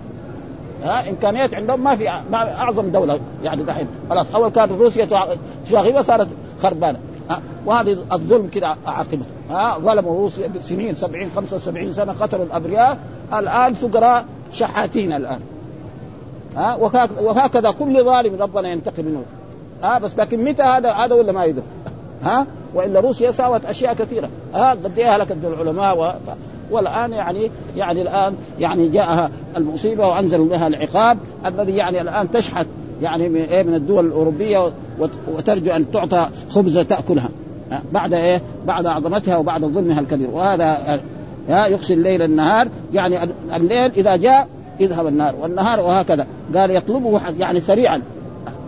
[0.85, 3.87] ها إمكانيات عندهم ما في ما أعظم دولة يعني دحين.
[4.11, 5.09] خلاص أول كانت روسيا
[5.71, 6.29] شاغبه صارت
[6.63, 6.99] خربانة.
[7.31, 9.25] ها وهذه الظلم كده عاقبته.
[9.51, 12.99] ها ظلموا روسيا سنين 70 75 سنة قتلوا الأبرياء.
[13.35, 15.41] الآن فقراء شحاتين الآن.
[16.57, 16.75] ها
[17.21, 19.25] وهكذا كل ظالم ربنا ينتقم منه.
[19.83, 21.65] ها بس لكن متى هذا هذا ولا ما يدري.
[22.23, 24.29] ها؟ وإلا روسيا ساوت أشياء كثيرة.
[24.55, 26.13] ها؟ قد إيه هلكت العلماء و...
[26.71, 32.67] والآن يعني يعني الآن يعني جاءها المصيبة وانزلوا بها العقاب الذي يعني الآن تشحت
[33.03, 34.71] يعني من إيه من الدول الأوروبية
[35.29, 37.29] وترجو أن تعطى خبزه تأكلها.
[37.93, 40.31] بعد إيه؟ بعد عظمتها وبعد ظلمها الكبير.
[40.31, 41.01] وهذا
[41.49, 42.69] يقصي الليل النهار.
[42.93, 43.19] يعني
[43.55, 44.49] الليل إذا جاء
[44.81, 46.27] يذهب النهار والنهار وهكذا.
[46.55, 48.03] قال يطلبه يعني سريعا.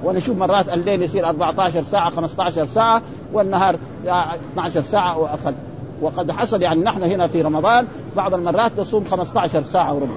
[0.05, 5.55] ونشوف مرات الليل يصير 14 ساعة 15 ساعة والنهار 12 ساعة أو أقل
[6.03, 10.15] وقد حصل يعني نحن هنا في رمضان بعض المرات نصوم 15 ساعة وربع.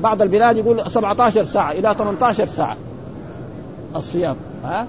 [0.00, 2.76] بعض البلاد يقول 17 ساعة إلى 18 ساعة.
[3.96, 4.86] الصيام ها؟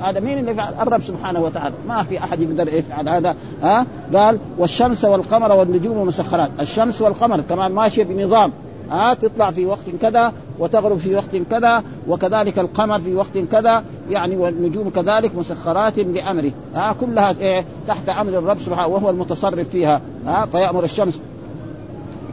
[0.00, 4.38] هذا مين اللي يفعل؟ الرب سبحانه وتعالى، ما في أحد يقدر يفعل هذا، ها؟ قال
[4.58, 8.52] والشمس والقمر والنجوم مسخرات، الشمس والقمر كمان ماشية بنظام،
[8.90, 14.36] ها تطلع في وقت كذا وتغرب في وقت كذا وكذلك القمر في وقت كذا يعني
[14.36, 16.52] والنجوم كذلك مسخرات بأمره.
[16.74, 20.00] ها كلها إيه تحت أمر الرب سبحانه وهو المتصرف فيها.
[20.26, 21.20] ها فيأمر الشمس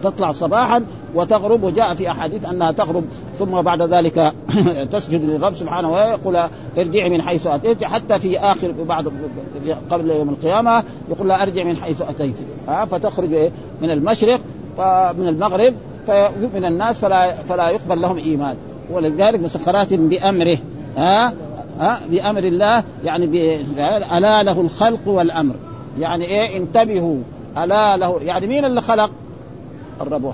[0.04, 0.86] تطلع صباحا
[1.16, 3.04] وتغرب وجاء في أحاديث أنها تغرب
[3.40, 4.34] ثم بعد ذلك
[4.94, 9.12] تسجد للرب سبحانه ويقول ارجعي من حيث أتيت حتى في آخر بعد
[9.92, 12.36] قبل يوم القيامة يقول لها أرجع من حيث أتيت.
[12.92, 14.40] فتخرج من المشرق
[15.18, 15.74] من المغرب
[16.06, 18.56] فيؤمن الناس فلا فلا يقبل لهم إيمان.
[18.92, 20.58] ولذلك مسخرات بأمره
[20.98, 21.34] ها؟
[21.80, 23.62] ها؟ بأمر الله يعني
[24.18, 25.56] ألا له الخلق والأمر.
[26.00, 27.18] يعني إيه؟ انتبهوا.
[27.58, 29.12] ألا له يعني مين اللي خلق؟
[30.02, 30.34] الرب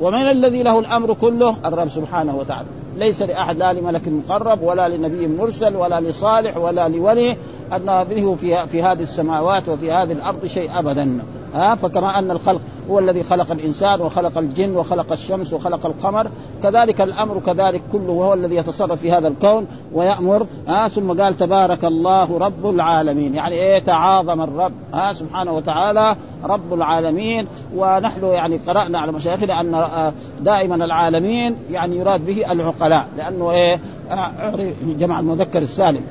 [0.00, 2.66] ومن الذي له الأمر كله؟ الرب سبحانه وتعالى.
[2.96, 7.36] ليس لأحد لا لملك مقرب ولا لنبي مرسل ولا لصالح ولا لولي.
[7.72, 11.18] أن به في في هذه السماوات وفي هذه الأرض شيء ابدا.
[11.54, 16.30] ها؟ فكما أن الخلق هو الذي خلق الإنسان وخلق الجن وخلق الشمس وخلق القمر.
[16.62, 21.84] كذلك الأمر كذلك كله وهو الذي يتصرف في هذا الكون ويأمر ها ثم قال تبارك
[21.84, 23.34] الله رب العالمين.
[23.34, 27.46] يعني إيه تعاظم الرب ها سبحانه وتعالى رب العالمين.
[27.76, 33.80] ونحن يعني قرأنا على مشايخنا أن آه، دائما العالمين يعني يراد به العقلاء لأنه إيه
[34.10, 34.54] آه،
[34.98, 36.02] جمع المذكر السالم.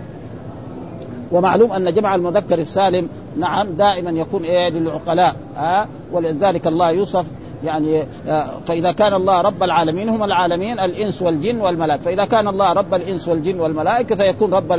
[1.34, 7.26] ومعلوم أن جمع المذكر السالم نعم دائما يكون إيه للعقلاء ها؟ ولذلك الله يوصف
[7.64, 12.04] يعني آه، فإذا كان الله رب العالمين هم العالمين الإنس والجن والملائكة.
[12.04, 14.72] فإذا كان الله رب الإنس والجن والملائكة فيكون رب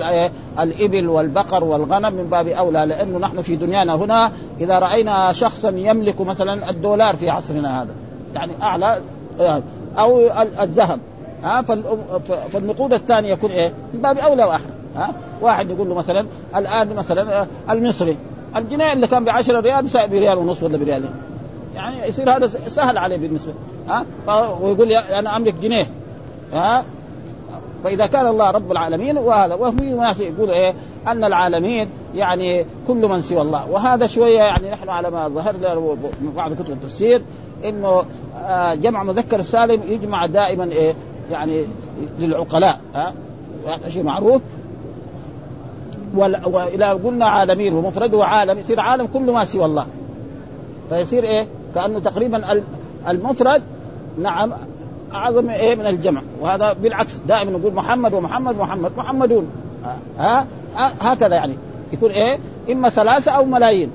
[0.60, 6.20] الإبل والبقر والغنم من باب أولى لأنه نحن في دنيانا هنا إذا رأينا شخصا يملك
[6.20, 7.94] مثلا الدولار في عصرنا هذا
[8.34, 9.00] يعني أعلى
[9.40, 9.62] آه،
[9.98, 10.20] أو
[10.62, 10.98] الذهب
[11.44, 11.62] ها؟
[12.50, 14.73] فالنقود الثانية يكون إيه؟ من باب أولى وأحرى.
[14.96, 16.26] ها؟ واحد يقول له مثلا
[16.56, 18.16] الآن مثلا آه، المصري
[18.56, 21.10] الجنيه اللي كان ب 10 ريال يساوي بريال ونص ولا بريالين.
[21.74, 23.52] يعني يصير هذا سهل عليه بالنسبة
[23.88, 24.06] ها؟
[24.60, 25.86] ويقول أنا أملك جنيه
[26.52, 26.84] ها؟
[27.84, 30.74] فإذا كان الله رب العالمين وهذا وفي ناس يقول إيه؟
[31.06, 33.70] أن العالمين يعني كل من سوى الله.
[33.70, 35.96] وهذا شوية يعني نحن على ما ظهر لنا
[36.36, 37.22] بعض كتب التفسير
[37.64, 38.04] إنه
[38.46, 40.94] آه، جمع مذكر السالم يجمع دائما إيه؟
[41.30, 41.64] يعني
[42.18, 43.12] للعقلاء ها؟
[43.88, 44.42] شيء معروف.
[46.16, 49.86] واذا قلنا عالمين ومفرده عالم يصير عالم كل ما سوى الله.
[50.90, 52.62] فيصير إيه؟ كأنه تقريبا
[53.08, 53.62] المفرد
[54.18, 54.52] نعم
[55.12, 56.22] أعظم إيه؟ من الجمع.
[56.40, 59.46] وهذا بالعكس دائما نقول محمد ومحمد محمد محمدون.
[60.18, 60.46] ها,
[61.00, 61.54] هكذا يعني.
[61.92, 62.38] يكون إيه؟
[62.72, 63.90] إما ثلاثة أو ملايين.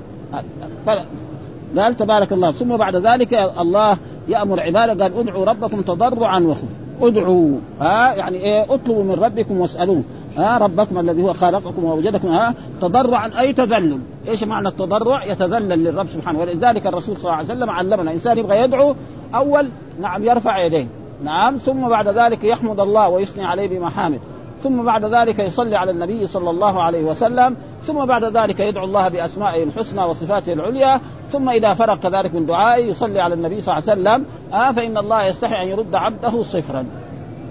[1.78, 6.68] قال تبارك الله ثم بعد ذلك الله يأمر عباده قال ادعوا ربكم تضرعا وخفيا
[7.02, 7.58] ادعوا.
[7.82, 10.04] ها؟ يعني إيه؟ اطلبوا من ربكم واسألوه.
[10.38, 14.00] ها ربكم الذي هو خلقكم ووجدكم ها تضرعا أي تذلل.
[14.28, 18.58] إيش معنى التضرع؟ يتذلل للرب سبحانه ولذلك الرسول صلى الله عليه وسلم علمنا إنسان يبغى
[18.58, 18.96] يدعو
[19.36, 19.70] أول
[20.02, 20.88] نعم يرفع يديه.
[21.24, 24.20] نعم ثم بعد ذلك يحمد الله ويثني عليه بمحامد.
[24.64, 27.56] ثم بعد ذلك يصلي على النبي صلى الله عليه وسلم.
[27.88, 31.02] ثم بعد ذلك يدعو الله بأسمائه الحسنى وصفاته العليا.
[31.32, 34.26] ثم إذا فرغ كذلك من دعائه يصلي على النبي صلى الله عليه وسلم.
[34.54, 36.86] آه فإن الله يستحي أن يرد عبده صفرا.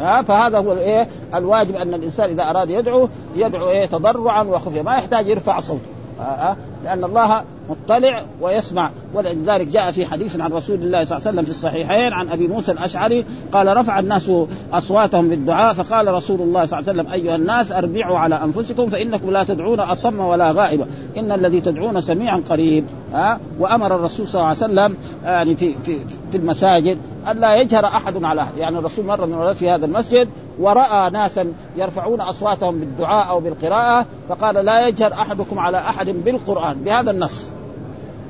[0.00, 4.96] ها فهذا هو الايه الواجب أن الإنسان إذا أراد يدعو يدعو إيه تضرعا وخفيا ما
[4.96, 5.80] يحتاج يرفع صوته.
[6.20, 8.90] ها لأن الله مطلع ويسمع.
[9.14, 12.48] ولذلك جاء في حديث عن رسول الله صلى الله عليه وسلم في الصحيحين عن أبي
[12.48, 14.32] موسى الأشعري قال رفع الناس
[14.72, 15.74] أصواتهم بالدعاء.
[15.74, 19.80] فقال رسول الله صلى الله عليه وسلم أيها الناس أربعوا على أنفسكم فإنكم لا تدعون
[19.80, 22.84] أصم ولا غائبا إن الذي تدعون سميع قريب.
[23.12, 25.98] ها؟ وأمر الرسول صلى الله عليه وسلم يعني في في
[26.32, 28.56] في المساجد الا يجهر أحد على أحد.
[28.58, 34.54] يعني الرسول مره من في هذا المسجد ورأى ناسا يرفعون أصواتهم بالدعاء أو بالقراءة فقال
[34.54, 37.50] لا يجهر أحدكم على أحد بالقرآن بهذا النص.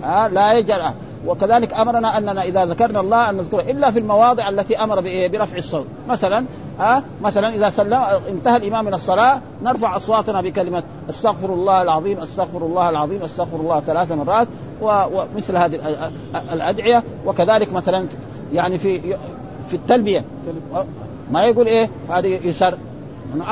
[0.02, 0.94] ها؟ لا يجهر أحد.
[1.26, 5.86] وكذلك أمرنا أننا إذا ذكرنا الله أن نذكره إلا في المواضع التي أمر برفع الصوت.
[6.08, 6.44] مثلا
[6.78, 12.66] ها؟ مثلا إذا سلم انتهى الإمام من الصلاة نرفع أصواتنا بكلمة أستغفر الله العظيم أستغفر
[12.66, 14.48] الله العظيم أستغفر الله ثلاث مرات
[14.82, 15.80] ومثل هذه
[16.52, 17.02] الأدعية.
[17.26, 18.06] وكذلك مثلا
[18.52, 19.16] يعني في
[19.68, 20.24] في التلبية.
[21.30, 22.78] ما يقول إيه؟ هذه يسر.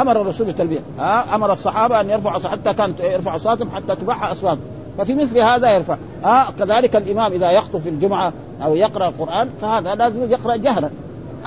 [0.00, 0.80] أمر الرسول بالتلبية.
[0.98, 4.64] ها؟ أمر الصحابة أن يرفعوا حتى كانت يرفع أصواتهم حتى تبعها أصواتهم.
[4.98, 5.96] ففي مثل هذا يرفع.
[6.24, 8.32] آه كذلك الإمام إذا يخطب في الجمعة
[8.64, 10.90] أو يقرأ القرآن فهذا لازم يقرأ جهرا.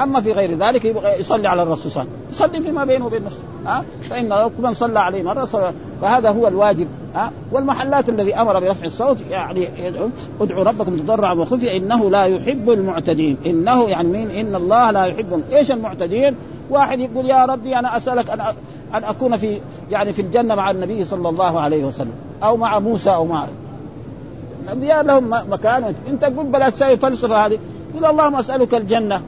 [0.04, 2.48] أما في غير ذلك يصلي على الرسول صلى الله عليه وسلم.
[2.50, 6.88] يصلي فيما بينه وبين نفسه ها؟ فإن من صلى عليه مرة صلى فهذا هو الواجب
[7.16, 9.68] ها؟ والمحلات الذي أمر برفع الصوت يعني
[10.42, 13.38] ادعوا ربكم تضرعا وخفيا إنه لا يحب المعتدين.
[13.46, 16.36] إنه يعني مين؟ إن الله لا يحب إيش المعتدين؟
[16.70, 18.42] واحد يقول يا ربي أنا أسألك أن
[18.94, 19.60] أن أكون في
[19.92, 23.46] يعني في الجنة مع النبي صلى الله عليه وسلم أو مع موسى أو مع
[24.64, 27.60] الانبياء لهم مكان أنت تقول بلا تسوي فلسفة هذه.
[27.96, 29.22] قل اللهم أسألك الجنة.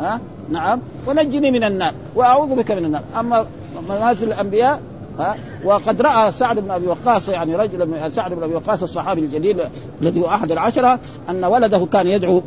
[0.00, 0.20] ها?
[0.50, 0.80] نعم.
[1.06, 3.02] ونجني من النار وأعوذ بك من النار.
[3.18, 3.46] أما
[3.88, 4.80] منازل الأنبياء
[5.18, 9.60] ها؟ وقد رأى سعد بن أبي وقاص يعني رجل سعد بن أبي وقاص الصحابي الجليل
[10.02, 10.98] الذي هو أحد العشرة
[11.30, 12.42] أن ولده كان يدعو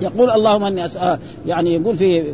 [0.00, 2.32] يقول اللهم إني أسأل يعني يقول في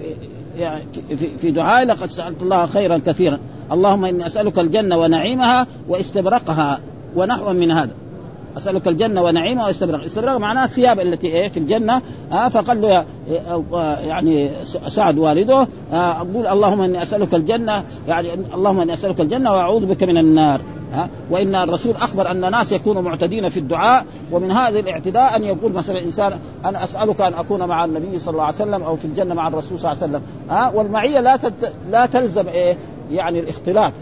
[0.59, 3.39] يعني في, في دعائي لقد سألت الله خيرا كثيرا.
[3.73, 6.81] اللهم إني أسألك الجنة ونعيمها واستبرقها
[7.17, 7.91] ونحو من هذا.
[8.57, 13.05] أسألك الجنة ونعيمها واستبرق استبرق معناها الثياب التي إيه في الجنة آه فقال له
[13.73, 14.51] آه يعني
[14.89, 20.19] سعد والده آه اللهم إني أسألك الجنة يعني اللهم إني أسألك الجنة وأعوذ بك من
[20.19, 20.61] النار
[20.93, 25.73] ها وإن الرسول أخبر أن ناس يكونوا معتدين في الدعاء ومن هذا الاعتداء أن يقول
[25.73, 26.33] مثلا الإنسان
[26.65, 29.81] أنا أسألك أن أكون مع النبي صلى الله عليه وسلم أو في الجنة مع الرسول
[29.81, 31.39] صلى الله عليه وسلم ها والمعية لا.
[31.91, 32.77] لا تلزم إيه
[33.11, 33.93] يعني الاختلاط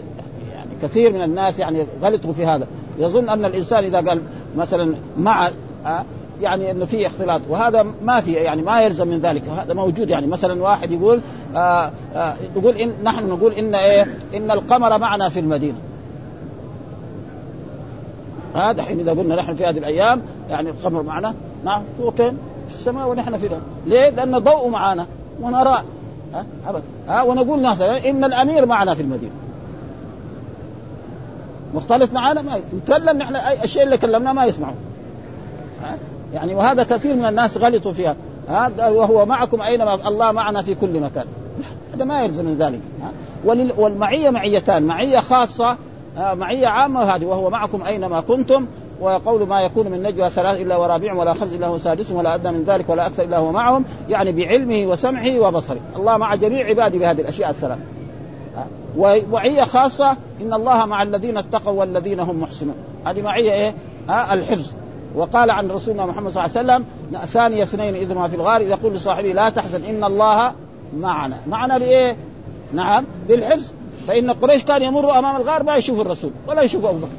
[0.55, 4.21] يعني كثير من الناس يعني غلطوا في هذا يظن أن الإنسان إذا قال
[4.57, 5.49] مثلا مع
[5.85, 6.05] ها
[6.41, 7.41] يعني إنه في اختلاط.
[7.49, 9.43] وهذا ما في يعني ما يلزم من ذلك.
[9.57, 11.21] هذا موجود يعني مثلا واحد يقول
[11.55, 15.77] آآ آآ يقول إن نحن نقول إن إيه إن القمر معنا في المدينة.
[18.55, 21.33] هذا حين إذا قلنا نحن في هذه الأيام يعني القمر معنا
[21.65, 22.37] نعم هو فين؟
[22.67, 23.61] في السماء ونحن في الأرض.
[23.85, 25.07] ليه؟ لأن ضوء معنا
[25.41, 25.83] ونراه.
[26.33, 26.83] ها ابدا.
[27.07, 29.31] ها ونقول مثلا إن الأمير معنا في المدينة.
[31.73, 34.73] مختلط معنا ما نتكلم نحن أي الشيء اللي كلمناه ما يسمعه
[36.33, 38.15] يعني وهذا كثير من الناس غلطوا فيها.
[38.47, 41.25] هذا وهو معكم أينما الله معنا في كل مكان.
[41.93, 42.79] هذا ما يلزم من ذلك.
[43.77, 45.77] والمعية معيتان معية خاصة
[46.33, 48.65] معية عامة هذه وهو معكم أينما كنتم
[49.01, 52.51] وقول ما يكون من نجوى ثلاث إلا ورابع ولا خمس إلا هو سادس ولا أدنى
[52.51, 55.79] من ذلك ولا أكثر إلا هو معهم يعني بعلمه وسمعه وبصره.
[55.95, 57.77] الله مع جميع عباده بهذه الأشياء الثلاث.
[58.97, 62.75] ومعيه خاصة إن الله مع الذين اتقوا والذين هم محسنون.
[63.05, 63.75] هذه معية إيه؟
[64.09, 64.71] ها؟ الحفظ.
[65.15, 66.85] وقال عن رسولنا محمد صلى الله عليه وسلم
[67.25, 70.53] ثاني اثنين إذ ما في الغار يقول لصاحبه لا تحزن إن الله
[70.97, 71.37] معنا.
[71.47, 72.17] معنا بإيه؟
[72.73, 73.71] نعم بالحفظ.
[74.07, 77.09] فإن قريش كان يمر أمام الغار ما يشوف الرسول ولا يشوف أبو بكر.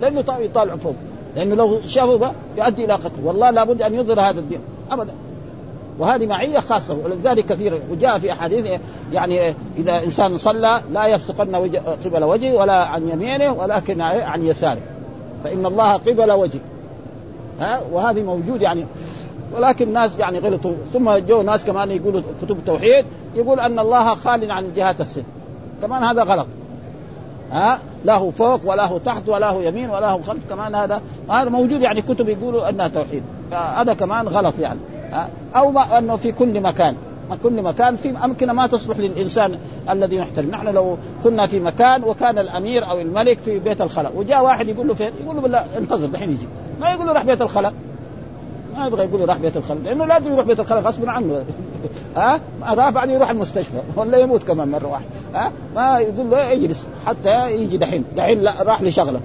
[0.00, 0.94] لأنه يطالع فوق.
[1.36, 3.24] لأنه لو شافوا يؤدي إلى قتل.
[3.24, 4.60] والله لابد أن يظهر هذا الدين.
[4.90, 5.12] ابدا.
[5.98, 6.98] وهذه معية خاصة.
[7.04, 8.80] ولذلك كثير وجاء في أحاديث
[9.12, 11.54] يعني إذا إنسان صلى لا يبصقن
[12.04, 14.80] قبل وجهه ولا عن يمينه ولكن عن يساره.
[15.44, 16.60] فإن الله قبل وجهه.
[17.60, 18.86] ها؟ وهذه موجود يعني.
[19.56, 20.74] ولكن الناس يعني غلطوا.
[20.92, 23.04] ثم جو ناس كمان يقولوا كتب التوحيد
[23.34, 25.22] يقول أن الله خال عن جهات السن.
[25.82, 26.46] كمان هذا غلط.
[27.52, 30.50] ها؟ له فوق ولا هو تحت ولا هو يمين ولا هو خلف.
[30.50, 33.22] كمان هذا هذا موجود يعني كتب يقولوا أنها توحيد.
[33.52, 34.78] هذا كمان غلط يعني.
[35.56, 36.96] أو ما أنه في كل مكان
[37.42, 39.58] كل مكان في أمكنة ما تصلح للإنسان
[39.90, 44.44] الذي يحترم، نحن لو كنا في مكان وكان الأمير أو الملك في بيت الخلاء، وجاء
[44.44, 46.46] واحد يقول له فين؟ يقول له بالله انتظر دحين يجي،
[46.80, 47.72] ما يقول له راح بيت الخلاء.
[48.76, 51.44] ما يبغى يقول له راح بيت الخلاء، لأنه لازم يروح بيت الخلاء غصبا عنه.
[52.16, 56.86] ها؟ راح بعدين يروح المستشفى ولا يموت كمان مرة واحدة، ها؟ ما يقول له اجلس
[57.06, 59.20] حتى يجي دحين، دحين لا راح لشغلة.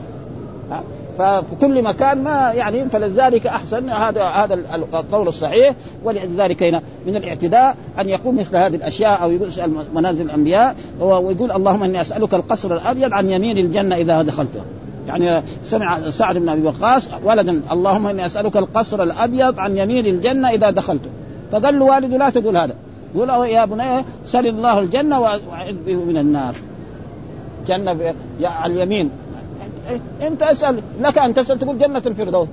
[0.72, 0.84] ها؟
[1.22, 5.76] ففي كل مكان ما يعني فلذلك أحسن هذا هذا القول الصحيح.
[6.04, 10.76] ولذلك هنا من الاعتداء أن يقوم مثل هذه الأشياء أو يسال منازل الأنبياء.
[11.00, 14.62] ويقول اللهم إني أسألك القصر الأبيض عن يمين الجنة إذا دخلته.
[15.08, 20.50] يعني سمع سعد بن أبي وقاص ولدا اللهم إني أسألك القصر الأبيض عن يمين الجنة
[20.50, 21.10] إذا دخلته.
[21.52, 22.76] فقال له والده لا تقول هذا.
[23.16, 26.56] قول يا بني سل الله الجنة واعذ به من النار.
[27.68, 28.14] جنة
[28.44, 29.10] على اليمين.
[30.22, 32.48] انت اسال لك أن تسأل تقول جنة الفردوس.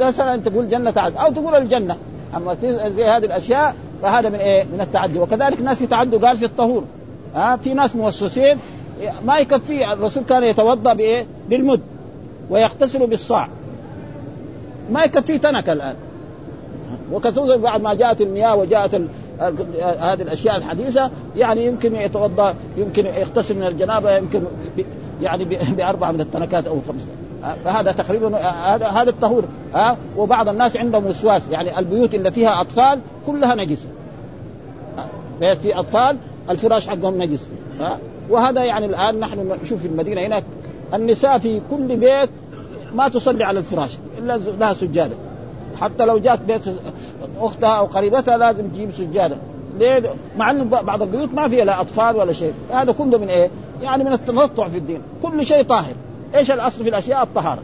[0.00, 1.96] مثلا تقول جنة تعدي أو تقول الجنة.
[2.36, 2.56] أما
[2.96, 5.18] زي هذه الأشياء فهذا من إيه؟ من التعدي.
[5.18, 6.84] وكذلك ناس يتعدوا قال في الطهور.
[7.34, 8.58] ها في ناس موسوسين
[9.24, 11.80] ما يكفي الرسول كان يتوضأ بإيه؟ بالمد
[12.50, 13.48] ويغتسل بالصاع.
[14.90, 15.94] ما يكفي تنك الآن.
[17.12, 18.94] وكثيرا بعد ما جاءت المياه وجاءت
[20.00, 24.42] هذه الأشياء الحديثة يعني يمكن يتوضأ يمكن يغتسل من الجنابة يمكن
[25.22, 25.44] يعني
[25.76, 27.06] بأربعة من التنكات أو خمسة.
[27.64, 28.36] فهذا تقريبا
[28.86, 29.44] هذا الطهور.
[29.74, 31.42] ها؟ وبعض الناس عندهم وسواس.
[31.50, 33.88] يعني البيوت اللي فيها أطفال كلها نجسة.
[35.40, 36.16] بيت في أطفال
[36.50, 37.46] الفراش حقهم نجس.
[37.80, 37.98] ها؟
[38.30, 40.42] وهذا يعني الآن نحن نشوف في المدينة هنا
[40.94, 42.30] النساء في كل بيت
[42.94, 45.14] ما تصلي على الفراش إلا لها سجادة.
[45.80, 46.62] حتى لو جات بيت
[47.40, 49.36] أختها أو قريبتها لازم تجيب سجادة.
[49.78, 50.02] ليه؟
[50.36, 52.52] مع إنه بعض البيوت ما فيها لا أطفال ولا شيء.
[52.72, 53.50] هذا كله من إيه؟
[53.82, 55.00] يعني من التنطع في الدين.
[55.22, 55.94] كل شيء طاهر.
[56.34, 57.62] إيش الأصل في الأشياء؟ الطهارة.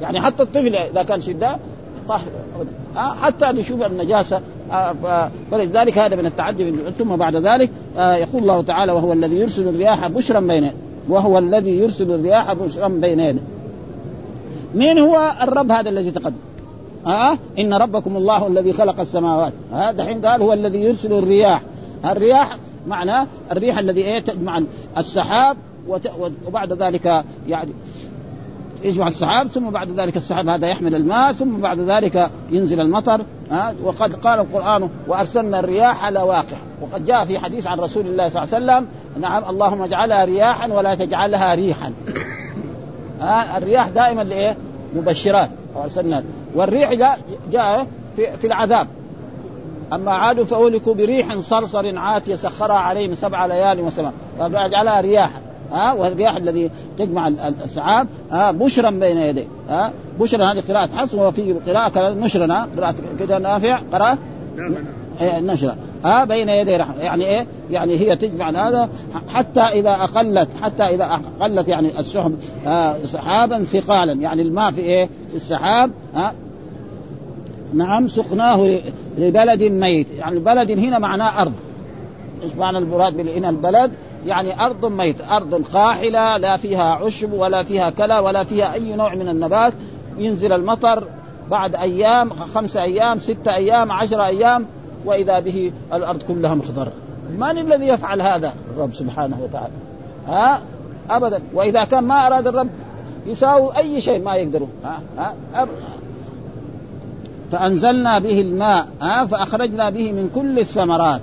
[0.00, 1.56] يعني حتى الطفل إذا كان شدة
[2.08, 2.22] طاهر.
[2.96, 4.40] آه حتى نشوف النجاسة.
[4.72, 9.68] آه فلذلك هذا من التعدي ثم بعد ذلك آه يقول الله تعالى وهو الذي يرسل
[9.68, 10.70] الرياح بشرا بين
[11.08, 13.38] وهو الذي يرسل الرياح بشرا بين
[14.74, 16.36] مين هو الرب هذا الذي تقدم؟
[17.06, 19.52] ها إن ربكم الله الذي خلق السماوات.
[19.72, 21.62] ها دحين قال هو الذي يرسل الرياح.
[22.04, 22.56] الرياح
[22.86, 24.62] معناه الريح الذي إيه تجمع
[24.98, 25.56] السحاب
[26.46, 27.72] وبعد ذلك يعني
[28.84, 33.20] يجمع السحاب ثم بعد ذلك السحاب هذا يحمل الماء ثم بعد ذلك ينزل المطر
[33.50, 38.42] ها؟ وقد قال القرآن وأرسلنا الرياح لواقع وقد جاء في حديث عن رسول الله صلى
[38.42, 38.88] الله عليه وسلم
[39.20, 41.92] نعم اللهم اجعلها رياحا ولا تجعلها ريحا.
[43.20, 44.56] ها؟ الرياح دائما لإيه؟
[44.96, 45.50] مبشرات.
[45.74, 46.24] وارسلنا
[46.54, 47.18] والريح جاء,
[47.52, 48.86] جاء في العذاب.
[49.92, 55.40] أما عاد فأهلكوا بريح صرصر عاتيه سخرها عليهم سبع ليال وسماء فجعلها رياحا
[55.72, 61.52] ها؟ والرياح الذي تجمع السحاب ها؟ بشرا بين يديه ها؟ بشرا هذه قراءة حفص وفي
[61.52, 64.18] قراءة نشرا قراءة كذا نافع قراءة
[64.56, 64.84] نعم
[65.22, 65.76] نشرا.
[66.04, 67.02] ها؟ بين يدي رحمة.
[67.02, 68.88] يعني إيه؟ يعني هي تجمع هذا
[69.28, 72.38] حتى إذا أقلت حتى إذا أقلت يعني السحب
[73.04, 74.12] سحابا ثقالا.
[74.12, 76.34] يعني الماء في إيه؟ في السحاب ها؟
[77.72, 78.80] نعم سقناه
[79.18, 80.06] لبلد ميت.
[80.18, 81.52] يعني بلد هنا معناه أرض.
[82.42, 83.92] إيش معنى المراد هنا البلد؟
[84.26, 85.16] يعني أرض ميت.
[85.30, 89.72] أرض قاحله لا فيها عشب ولا فيها كلى ولا فيها أي نوع من النبات.
[90.18, 91.04] ينزل المطر
[91.50, 94.66] بعد أيام خمسة أيام ستة أيام عشرة أيام
[95.04, 96.92] وإذا به الأرض كلها مخضرة.
[97.38, 99.72] من الذي يفعل هذا؟ الرب سبحانه وتعالى.
[100.28, 100.60] ها؟
[101.10, 101.42] ابدا.
[101.54, 102.68] وإذا كان ما أراد الرب
[103.26, 105.00] يساوي أي شيء ما يقدروا ها؟
[105.54, 105.66] ها؟
[107.52, 107.58] أب...
[107.58, 111.20] فأنزلنا به الماء ها فأخرجنا به من كل الثمرات.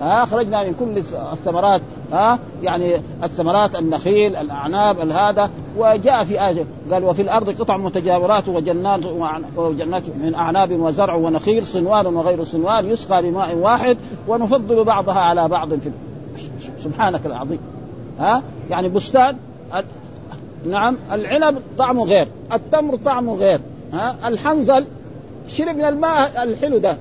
[0.00, 1.02] ها أخرجنا من كل
[1.32, 1.80] الثمرات
[2.12, 9.00] ها يعني الثمرات النخيل الأعناب هذا وجاء في آية قال وفي الأرض قطع متجاورات وجنات
[9.56, 13.96] وجنات من أعناب وزرع ونخيل صنوان وغير صنوان يسقى بماء واحد
[14.28, 15.90] ونفضل بعضها على بعض في
[16.84, 17.58] سبحانك العظيم.
[18.18, 19.36] ها يعني بستان
[20.66, 23.60] نعم العنب طعمه غير التمر طعمه غير
[23.92, 24.86] ها الحنظل
[25.48, 26.96] شرب من الماء الحلو ده.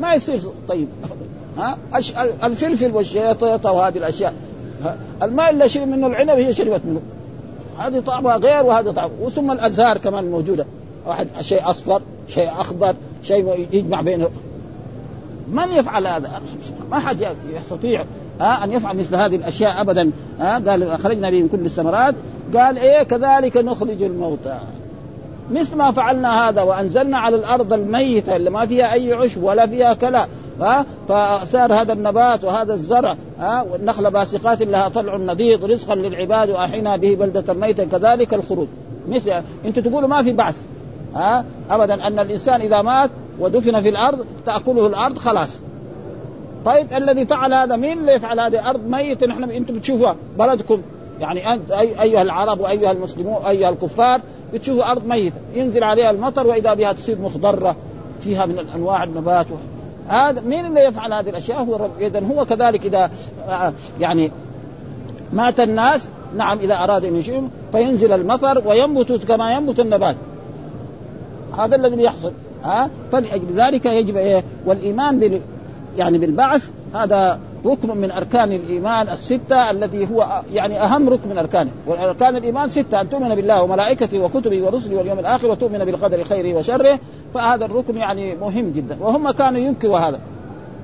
[0.00, 0.88] ما يصير طيب.
[1.58, 1.78] ها؟
[2.44, 4.34] الفلفل والشيطة وهذه الأشياء.
[5.22, 7.00] الماء اللي شرب منه العنب هي شربت منه.
[7.78, 9.10] هذه طعمها غير وهذا طعم.
[9.20, 10.66] وثم الأزهار كمان موجودة.
[11.06, 14.30] واحد شيء أصفر شيء أخضر شيء يجمع بينه.
[15.52, 16.30] من يفعل هذا؟
[16.90, 17.26] ما حد
[17.60, 18.04] يستطيع
[18.40, 20.10] ها أن يفعل مثل هذه الأشياء ابدا.
[20.40, 22.14] ها؟ قال أخرجنا من كل الثمرات.
[22.54, 24.58] قال إيه كذلك نخرج الموتى.
[25.50, 29.94] مثل ما فعلنا هذا وأنزلنا على الأرض الميتة اللي ما فيها أي عشب ولا فيها
[29.94, 30.26] كلى
[30.60, 36.96] ها؟ فصار هذا النبات وهذا الزرع ها؟ والنخل باسقات لها طلع نضيد رزقا للعباد وأحينا
[36.96, 38.66] به بلدة ميتا كذلك الخروج.
[39.08, 39.32] مثل
[39.64, 40.56] أنتم تقولوا ما في بعث
[41.14, 45.58] ها؟ ابدا أن الإنسان إذا مات ودفن في الأرض تأكله الأرض خلاص.
[46.64, 50.82] طيب الذي فعل هذا مين اللي يفعل هذه أرض ميتة؟ نحن أنتم بتشوفوها بلدكم.
[51.20, 54.20] يعني أنت أيها العرب وأيها المسلمون أيها الكفار
[54.54, 55.36] بتشوفوا أرض ميتة.
[55.54, 57.76] ينزل عليها المطر وإذا بها تصير مخضرة
[58.20, 59.46] فيها من انواع النبات
[60.08, 63.10] هذا مين اللي يفعل هذه الأشياء؟ هو الرب اذا هو كذلك إذا
[63.48, 64.30] آه، يعني
[65.32, 70.16] مات الناس نعم إذا أراد أن يشيء فينزل المطر وينبت كما ينبت النبات.
[71.58, 72.32] هذا الذي يحصل
[72.64, 75.40] ها؟ فلأجل ذلك يجب إيه؟ والإيمان بال
[75.98, 81.70] يعني بالبعث هذا ركن من أركان الإيمان الستة الذي هو يعني أهم ركن من اركانه
[81.86, 86.98] واركان الإيمان ستة أن تؤمن بالله وملائكته وكتبه ورسله واليوم الآخر وتؤمن بالقدر خيره وشره.
[87.34, 88.96] فهذا الركن يعني مهم جدا.
[89.00, 90.20] وهم كانوا ينكروا هذا.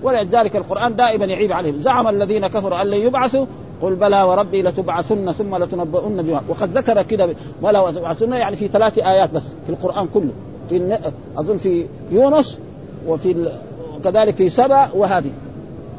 [0.02, 1.78] ولذلك القرآن دائما يعيب عليهم.
[1.78, 3.46] زعم الذين كفروا أن لن يبعثوا.
[3.82, 7.28] قل بلى وربي لتبعثن ثم لتنبؤن بما وقد ذكر كده
[7.62, 10.30] ولا تبعثن يعني في ثلاث آيات بس في القرآن كله.
[10.68, 10.98] في
[11.38, 12.58] أظن في يونس
[13.06, 13.50] وفي
[13.96, 15.30] وكذلك في سبأ وهذه.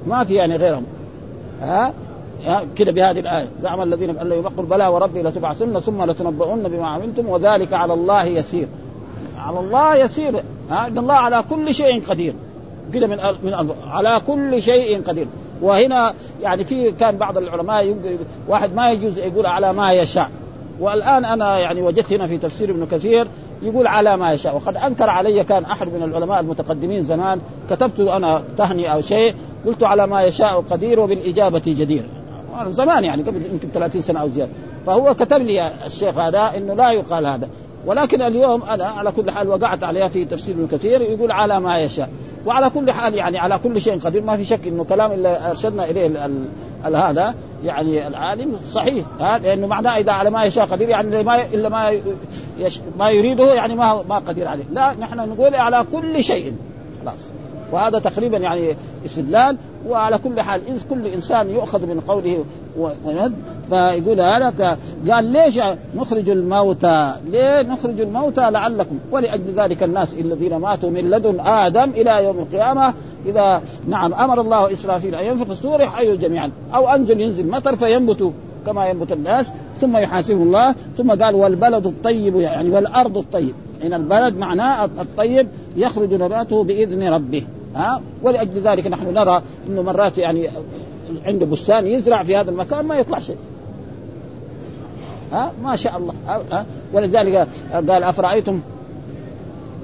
[0.08, 0.84] ما في يعني غيرهم.
[1.62, 1.94] ها؟
[2.76, 3.48] كده بهذه الآية.
[3.62, 8.68] زعم الذين أن يقول بلى وربي لتبعثن ثم لتنبؤن بما عملتم وذلك على الله يسير.
[9.46, 10.44] على الله يسير.
[10.70, 12.34] ها؟ إن الله على كل شيء قدير.
[12.94, 15.28] كده من من على كل شيء قدير.
[15.62, 17.96] وهنا يعني في كان بعض العلماء
[18.48, 20.30] واحد ما يجوز يقول على ما يشاء.
[20.80, 23.28] والآن أنا يعني وجدت هنا في تفسير ابن كثير
[23.64, 24.56] يقول على ما يشاء.
[24.56, 27.40] وقد أنكر علي كان أحد من العلماء المتقدمين زمان
[27.70, 29.36] كتبت أنا تهنئة أو شيء
[29.66, 32.06] قلت على ما يشاء قدير وبالإجابة جدير.
[32.70, 34.52] زمان يعني قبل يمكن 30 سنة أو زيادة.
[34.86, 37.50] فهو كتب لي الشيخ هذا إنه لا يقال هذا.
[37.86, 42.10] ولكن اليوم أنا على كل حال وقعت عليها في تفسير كثير يقول على ما يشاء.
[42.46, 45.90] وعلى كل حال يعني على كل شيء قدير ما في شك إنه كلام اللي أرشدنا
[45.90, 46.30] إليه
[46.84, 47.36] هذا.
[47.64, 49.06] يعني العالم صحيح.
[49.20, 51.92] ها لأنه معناه إذا على ما يشاء قدير يعني ما إلا ما
[52.58, 54.64] يش ما يريده يعني ما ما قدير عليه.
[54.72, 56.54] لا نحن نقول على كل شيء.
[57.02, 57.20] خلاص.
[57.72, 59.58] وهذا تقريبا يعني استدلال.
[59.88, 62.46] وعلى كل حال كل إنسان يؤخذ من قوله
[63.70, 64.78] فيقول هذا
[65.12, 65.60] قال ليش
[65.96, 72.26] نخرج الموتى؟ ليه نخرج الموتى لعلكم؟ ولأجل ذلك الناس الذين ماتوا من لدن آدم إلى
[72.26, 72.94] يوم القيامة
[73.26, 76.52] إذا نعم أمر الله إسرافيل أن ينفخ الصور يحيوا جميعا.
[76.76, 78.32] أو انزل ينزل مطر فينبتوا
[78.66, 79.52] كما ينبت الناس
[79.82, 83.54] ثم يحاسبه الله ثم قال والبلد الطيب يعني والأرض الطيب.
[83.84, 87.44] إن البلد معناه الطيب يخرج نباته بإذن ربه.
[87.78, 90.48] ها؟ ولأجل ذلك نحن نرى إنه مرات يعني
[91.26, 93.38] عنده بستان يزرع في هذا المكان ما يطلع شيء.
[95.32, 96.14] ها؟ ما شاء الله.
[96.28, 98.60] ها؟ ولذلك قال أفرأيتم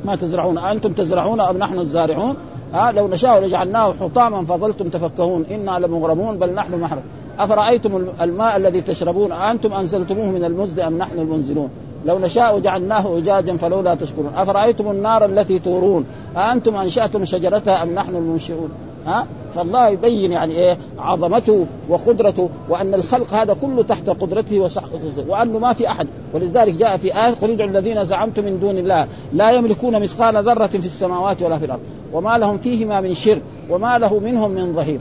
[0.06, 2.36] ما تزرعون؟ أنتم تزرعون أم نحن الزارعون؟
[2.74, 5.46] ها؟ لو نشاء لجعلناه حطاما فظلتم تفكهون.
[5.52, 7.04] إنا لمغرمون بل نحن محرم
[7.40, 11.70] أفرأيتم الماء الذي تشربون؟ أنتم أنزلتموه من المزد أم نحن المنزلون؟
[12.06, 14.32] لو نشاء جعلناه أجاجا فلولا تشكرون.
[14.36, 16.06] أفرأيتم النار التي تورون؟
[16.38, 18.70] أأنتم أنشأتم شجرتها أم نحن المنشئون؟
[19.06, 25.60] ها؟ فالله يبين يعني إيه؟ عظمته وقدرته وأن الخلق هذا كله تحت قدرته وصحته وأنه
[25.60, 26.08] ما في أحد.
[26.34, 30.68] ولذلك جاء في آية قل ادعوا الذين زعمتم من دون الله لا يملكون مثقال ذرة
[30.68, 31.82] في السماوات ولا في الأرض
[32.14, 35.00] وما لهم فيهما من شرك وما له منهم من ظهير.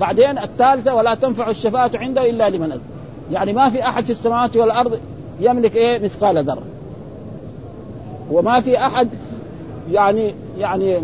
[0.00, 2.80] بعدين الثالثة ولا تنفع الشفاعة عنده إلا لمن أذن.
[3.30, 4.98] يعني ما في أحد في السماوات والأرض
[5.40, 6.62] يملك إيه؟ مثقال ذرة.
[8.30, 9.08] وما في أحد
[9.92, 10.96] يعني يعني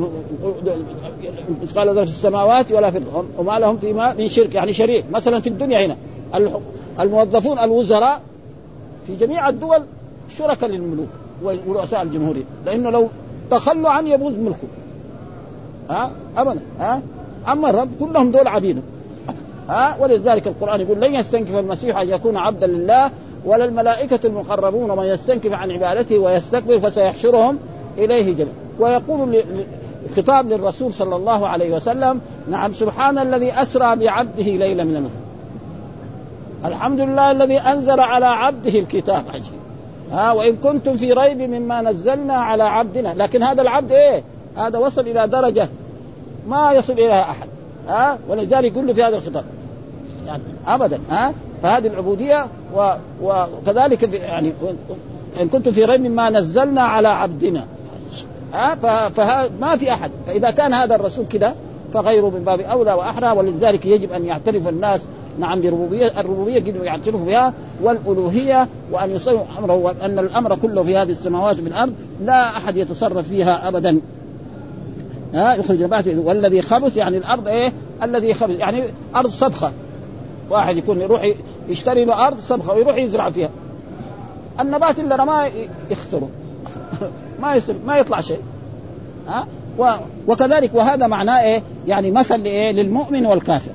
[1.62, 3.02] مثقال ذرة في السماوات ولا في
[3.38, 4.54] وما لهم فيما من شرك.
[4.54, 5.04] يعني شريك.
[5.10, 5.96] مثلا في الدنيا هنا.
[7.00, 8.20] الموظفون الوزراء
[9.06, 9.82] في جميع الدول
[10.38, 11.08] شركاء للملوك
[11.42, 12.44] ورؤساء الجمهورية.
[12.66, 13.08] لأنه لو
[13.50, 14.68] تخلوا عن يبوظ ملكه.
[15.90, 16.60] ها؟ ابدا.
[16.78, 17.02] ها؟
[17.48, 18.82] أما الرب كلهم دول عبيدة.
[19.68, 23.10] ها؟ ولذلك القرآن يقول لن يستنكف المسيح أن يكون عبدا لله
[23.46, 27.58] ولا الملائكة المقربون من يستنكف عن عبادته ويستكبر فسيحشرهم
[27.98, 28.54] إليه جميعا.
[28.78, 29.44] ويقول
[30.16, 32.20] خطاب للرسول صلى الله عليه وسلم
[32.50, 35.26] نعم سبحان الذي أسرى بعبده ليلا من المسجد
[36.64, 39.24] الحمد لله الذي أنزل على عبده الكتاب.
[39.34, 39.60] عجيب.
[40.12, 43.14] ها وإن كنتم في ريب مما نزلنا على عبدنا.
[43.16, 44.22] لكن هذا العبد إيه؟
[44.56, 45.68] هذا وصل إلى درجة
[46.48, 47.48] ما يصل إليها أحد.
[47.88, 49.44] ها ولذلك يقول في هذا الخطاب.
[50.26, 52.46] يعني أبدا ها؟ فهذه العبودية
[52.76, 52.92] و...
[53.22, 54.52] وكذلك في يعني
[55.40, 57.64] إن كنتم في ريب مما نزلنا على عبدنا.
[58.52, 58.74] ها؟
[59.08, 59.50] فه...
[59.60, 60.10] ما في أحد.
[60.26, 61.54] فإذا كان هذا الرسول كده
[61.94, 65.06] فغيره من باب أولى وأحرى ولذلك يجب أن يعترف الناس.
[65.38, 67.52] نعم بربوبية الربوبية يجب يعترفوا بها
[67.82, 71.92] والألوهية وأن يصيروا أمره وأن الأمر كله في هذه السماوات والأرض
[72.24, 74.00] لا أحد يتصرف فيها أبدا.
[75.34, 78.82] ها؟ يخرج نباته والذي خبث يعني الأرض إيه؟ الذي خبث يعني
[79.16, 79.72] أرض صدخة
[80.50, 81.32] واحد يكون يروح
[81.68, 83.50] يشتري له أرض صبغة ويروح يزرع فيها.
[84.60, 85.50] النبات اللي رماه
[85.90, 86.28] يخسره
[87.42, 88.40] ما يصير ما يطلع شيء.
[89.28, 89.46] ها؟
[90.28, 93.70] وكذلك وهذا معناه إيه؟ يعني مثل لإيه؟ للمؤمن والكافر.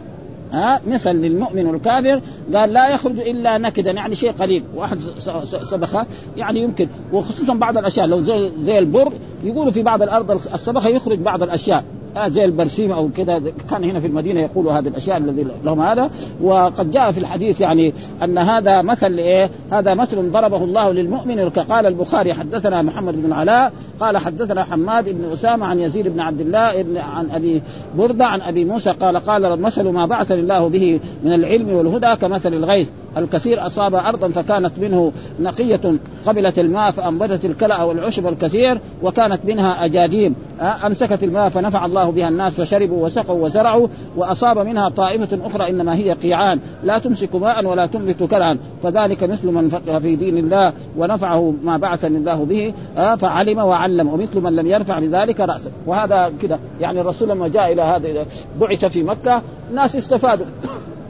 [0.51, 2.21] ها؟ مثل للمؤمن والكافر.
[2.55, 4.63] قال لا يخرج إلا نكدا يعني شيء قليل.
[4.75, 4.99] واحد
[5.43, 6.05] سبخه
[6.37, 6.87] يعني يمكن.
[7.13, 9.13] وخصوصا بعض الأشياء لو زي, زي البر
[9.43, 11.83] يقولوا في بعض الأرض السبخه يخرج بعض الأشياء.
[12.17, 16.09] آه زي البرسيم أو كذا كان هنا في المدينة يقولوا هذه الأشياء الذي لهم هذا.
[16.41, 17.93] وقد جاء في الحديث يعني
[18.23, 21.49] أن هذا مثل لايه؟ هذا مثل ضربه الله للمؤمن.
[21.49, 26.41] قال البخاري حدثنا محمد بن علاء قال حدثنا حماد بن أسامة عن يزيد بن عبد
[26.41, 27.61] الله بن عن أبي
[27.97, 32.53] بردة عن أبي موسى قال قال مثل ما بعثني الله به من العلم والهدى كمثل
[32.53, 32.89] الغيث.
[33.17, 40.35] الكثير أصاب أرضا فكانت منه نقية قبلت الماء فأنبتت الكلأ والعشب الكثير وكانت منها أجاديم.
[40.61, 43.87] أمسكت الماء فنفع الله بها الناس فشربوا وسقوا وزرعوا
[44.17, 46.59] وأصاب منها طائفة أخرى إنما هي قيعان.
[46.83, 48.57] لا تمسك ماء ولا تنبت كلعا.
[48.83, 52.73] فذلك مثل من فقه في دين الله ونفعه ما بعثني الله به
[53.15, 54.07] فعلم وعلم.
[54.07, 55.71] ومثل من لم يرفع بذلك رأسه.
[55.85, 56.59] وهذا كده.
[56.79, 58.25] يعني الرسول لما جاء إلى هذا
[58.59, 59.41] بعث في مكة
[59.73, 60.45] ناس استفادوا.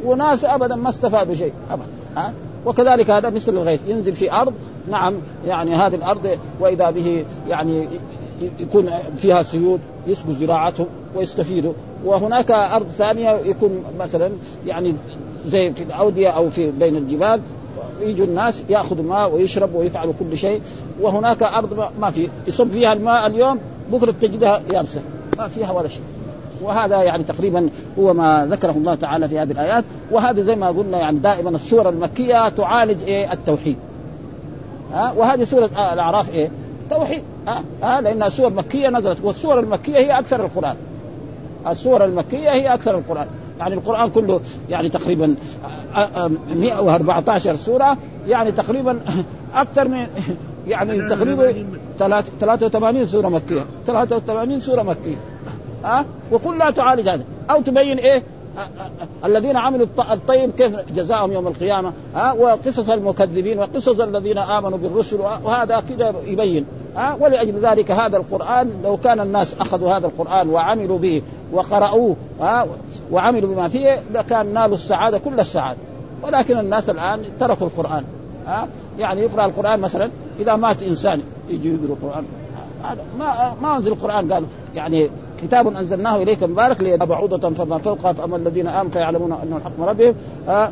[0.05, 1.87] وناس ابدا ما استفادوا شيء ابدا
[2.17, 2.33] ها؟
[2.65, 4.53] وكذلك هذا مثل الغيث ينزل في أرض
[4.89, 5.13] نعم
[5.47, 7.87] يعني هذه الأرض وإذا به يعني
[8.59, 11.73] يكون فيها سيول يسقوا زراعتهم ويستفيدوا
[12.05, 14.31] وهناك أرض ثانية يكون مثلا
[14.65, 14.95] يعني
[15.47, 17.41] زي في الأودية أو في بين الجبال
[18.01, 20.61] يجوا الناس ياخذوا ماء ويشربوا ويفعلوا كل شيء.
[21.01, 23.59] وهناك أرض ما في يصب فيها الماء اليوم
[23.91, 25.01] بكرة تجدها يابسة
[25.37, 26.01] ما فيها ولا شيء.
[26.61, 30.99] وهذا يعني تقريبا هو ما ذكره الله تعالى في هذه الآيات وهذا زي ما قلنا
[30.99, 33.77] يعني دائما السور المكية تعالج إيه؟ التوحيد.
[34.93, 36.51] ها؟ وهذه سورة الأعراف إيه؟
[36.89, 37.23] توحيد.
[37.47, 40.75] ها, ها؟ لانها سور مكيه نزلت والسور المكية هي أكثر القرآن.
[41.67, 43.27] السور المكية هي أكثر القرآن.
[43.59, 45.35] يعني القرآن كله يعني تقريبا
[46.55, 47.97] 114 سورة
[48.27, 48.99] يعني تقريبا
[49.55, 50.07] أكثر من
[50.67, 51.53] يعني تقريبا
[52.39, 53.65] 83 سورة مكية.
[53.87, 55.15] 83 سورة مكية.
[55.83, 57.23] ها؟ وكلها تعالج هذا.
[57.49, 58.23] أو تبين إيه؟
[59.25, 65.83] الذين عملوا الطيب كيف جزاهم يوم القيامة ها؟ وقصص المكذبين وقصص الذين آمنوا بالرسل وهذا
[65.89, 66.65] كده يبين
[66.95, 71.21] ها؟ ولأجل ذلك هذا القرآن لو كان الناس أخذوا هذا القرآن وعملوا به
[71.53, 72.67] وقرأوه ها؟
[73.11, 75.79] وعملوا بما فيه لكان نالوا السعادة كل السعادة.
[76.23, 78.03] ولكن الناس الآن تركوا القرآن
[78.47, 78.67] ها؟
[78.99, 80.09] يعني يقرأ القرآن مثلا
[80.39, 82.23] إذا مات إنسان يجي يقرأ القرآن.
[82.83, 85.09] هذا ما ما أنزل القرآن قال يعني
[85.43, 89.85] كتاب أنزلناه إليك مبارك ليدع بعوضة فما فوقها فأما الذين آمنوا فيعلمون أنه الحق من
[89.85, 90.15] ربهم.
[90.49, 90.71] آه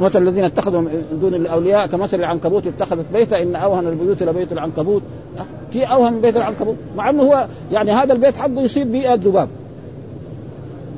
[0.00, 5.02] مثل الذين اتخذوا من دون الأولياء كمثل العنكبوت اتخذت بيتا إن أوهن البيوت لبيت العنكبوت.
[5.38, 6.76] آه في أوهن بيت العنكبوت.
[6.96, 9.48] مع إنه هو يعني هذا البيت حقه يصيب به الذباب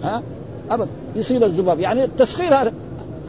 [0.03, 0.23] ها آه
[0.71, 1.81] ابدا يصيب الذباب.
[1.81, 2.73] يعني التسخير هذا.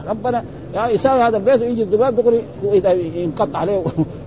[0.08, 0.44] ربنا
[0.74, 3.82] يعني يساوي هذا البيت ويجي الذباب دغري واذا ينقطع عليه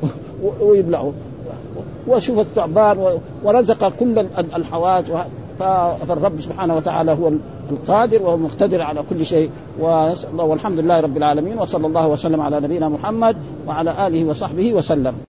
[0.62, 1.14] ويبلعه.
[2.10, 4.20] وشوف الثعبان ورزق كل
[4.56, 5.06] الحوائج
[6.08, 7.32] فالرب سبحانه وتعالى هو
[7.72, 9.50] القادر وهو المقتدر على كل شيء.
[10.38, 13.38] والحمد لله رب العالمين وصلى الله وسلم على نبينا محمد
[13.68, 15.29] وعلى آله وصحبه وسلم.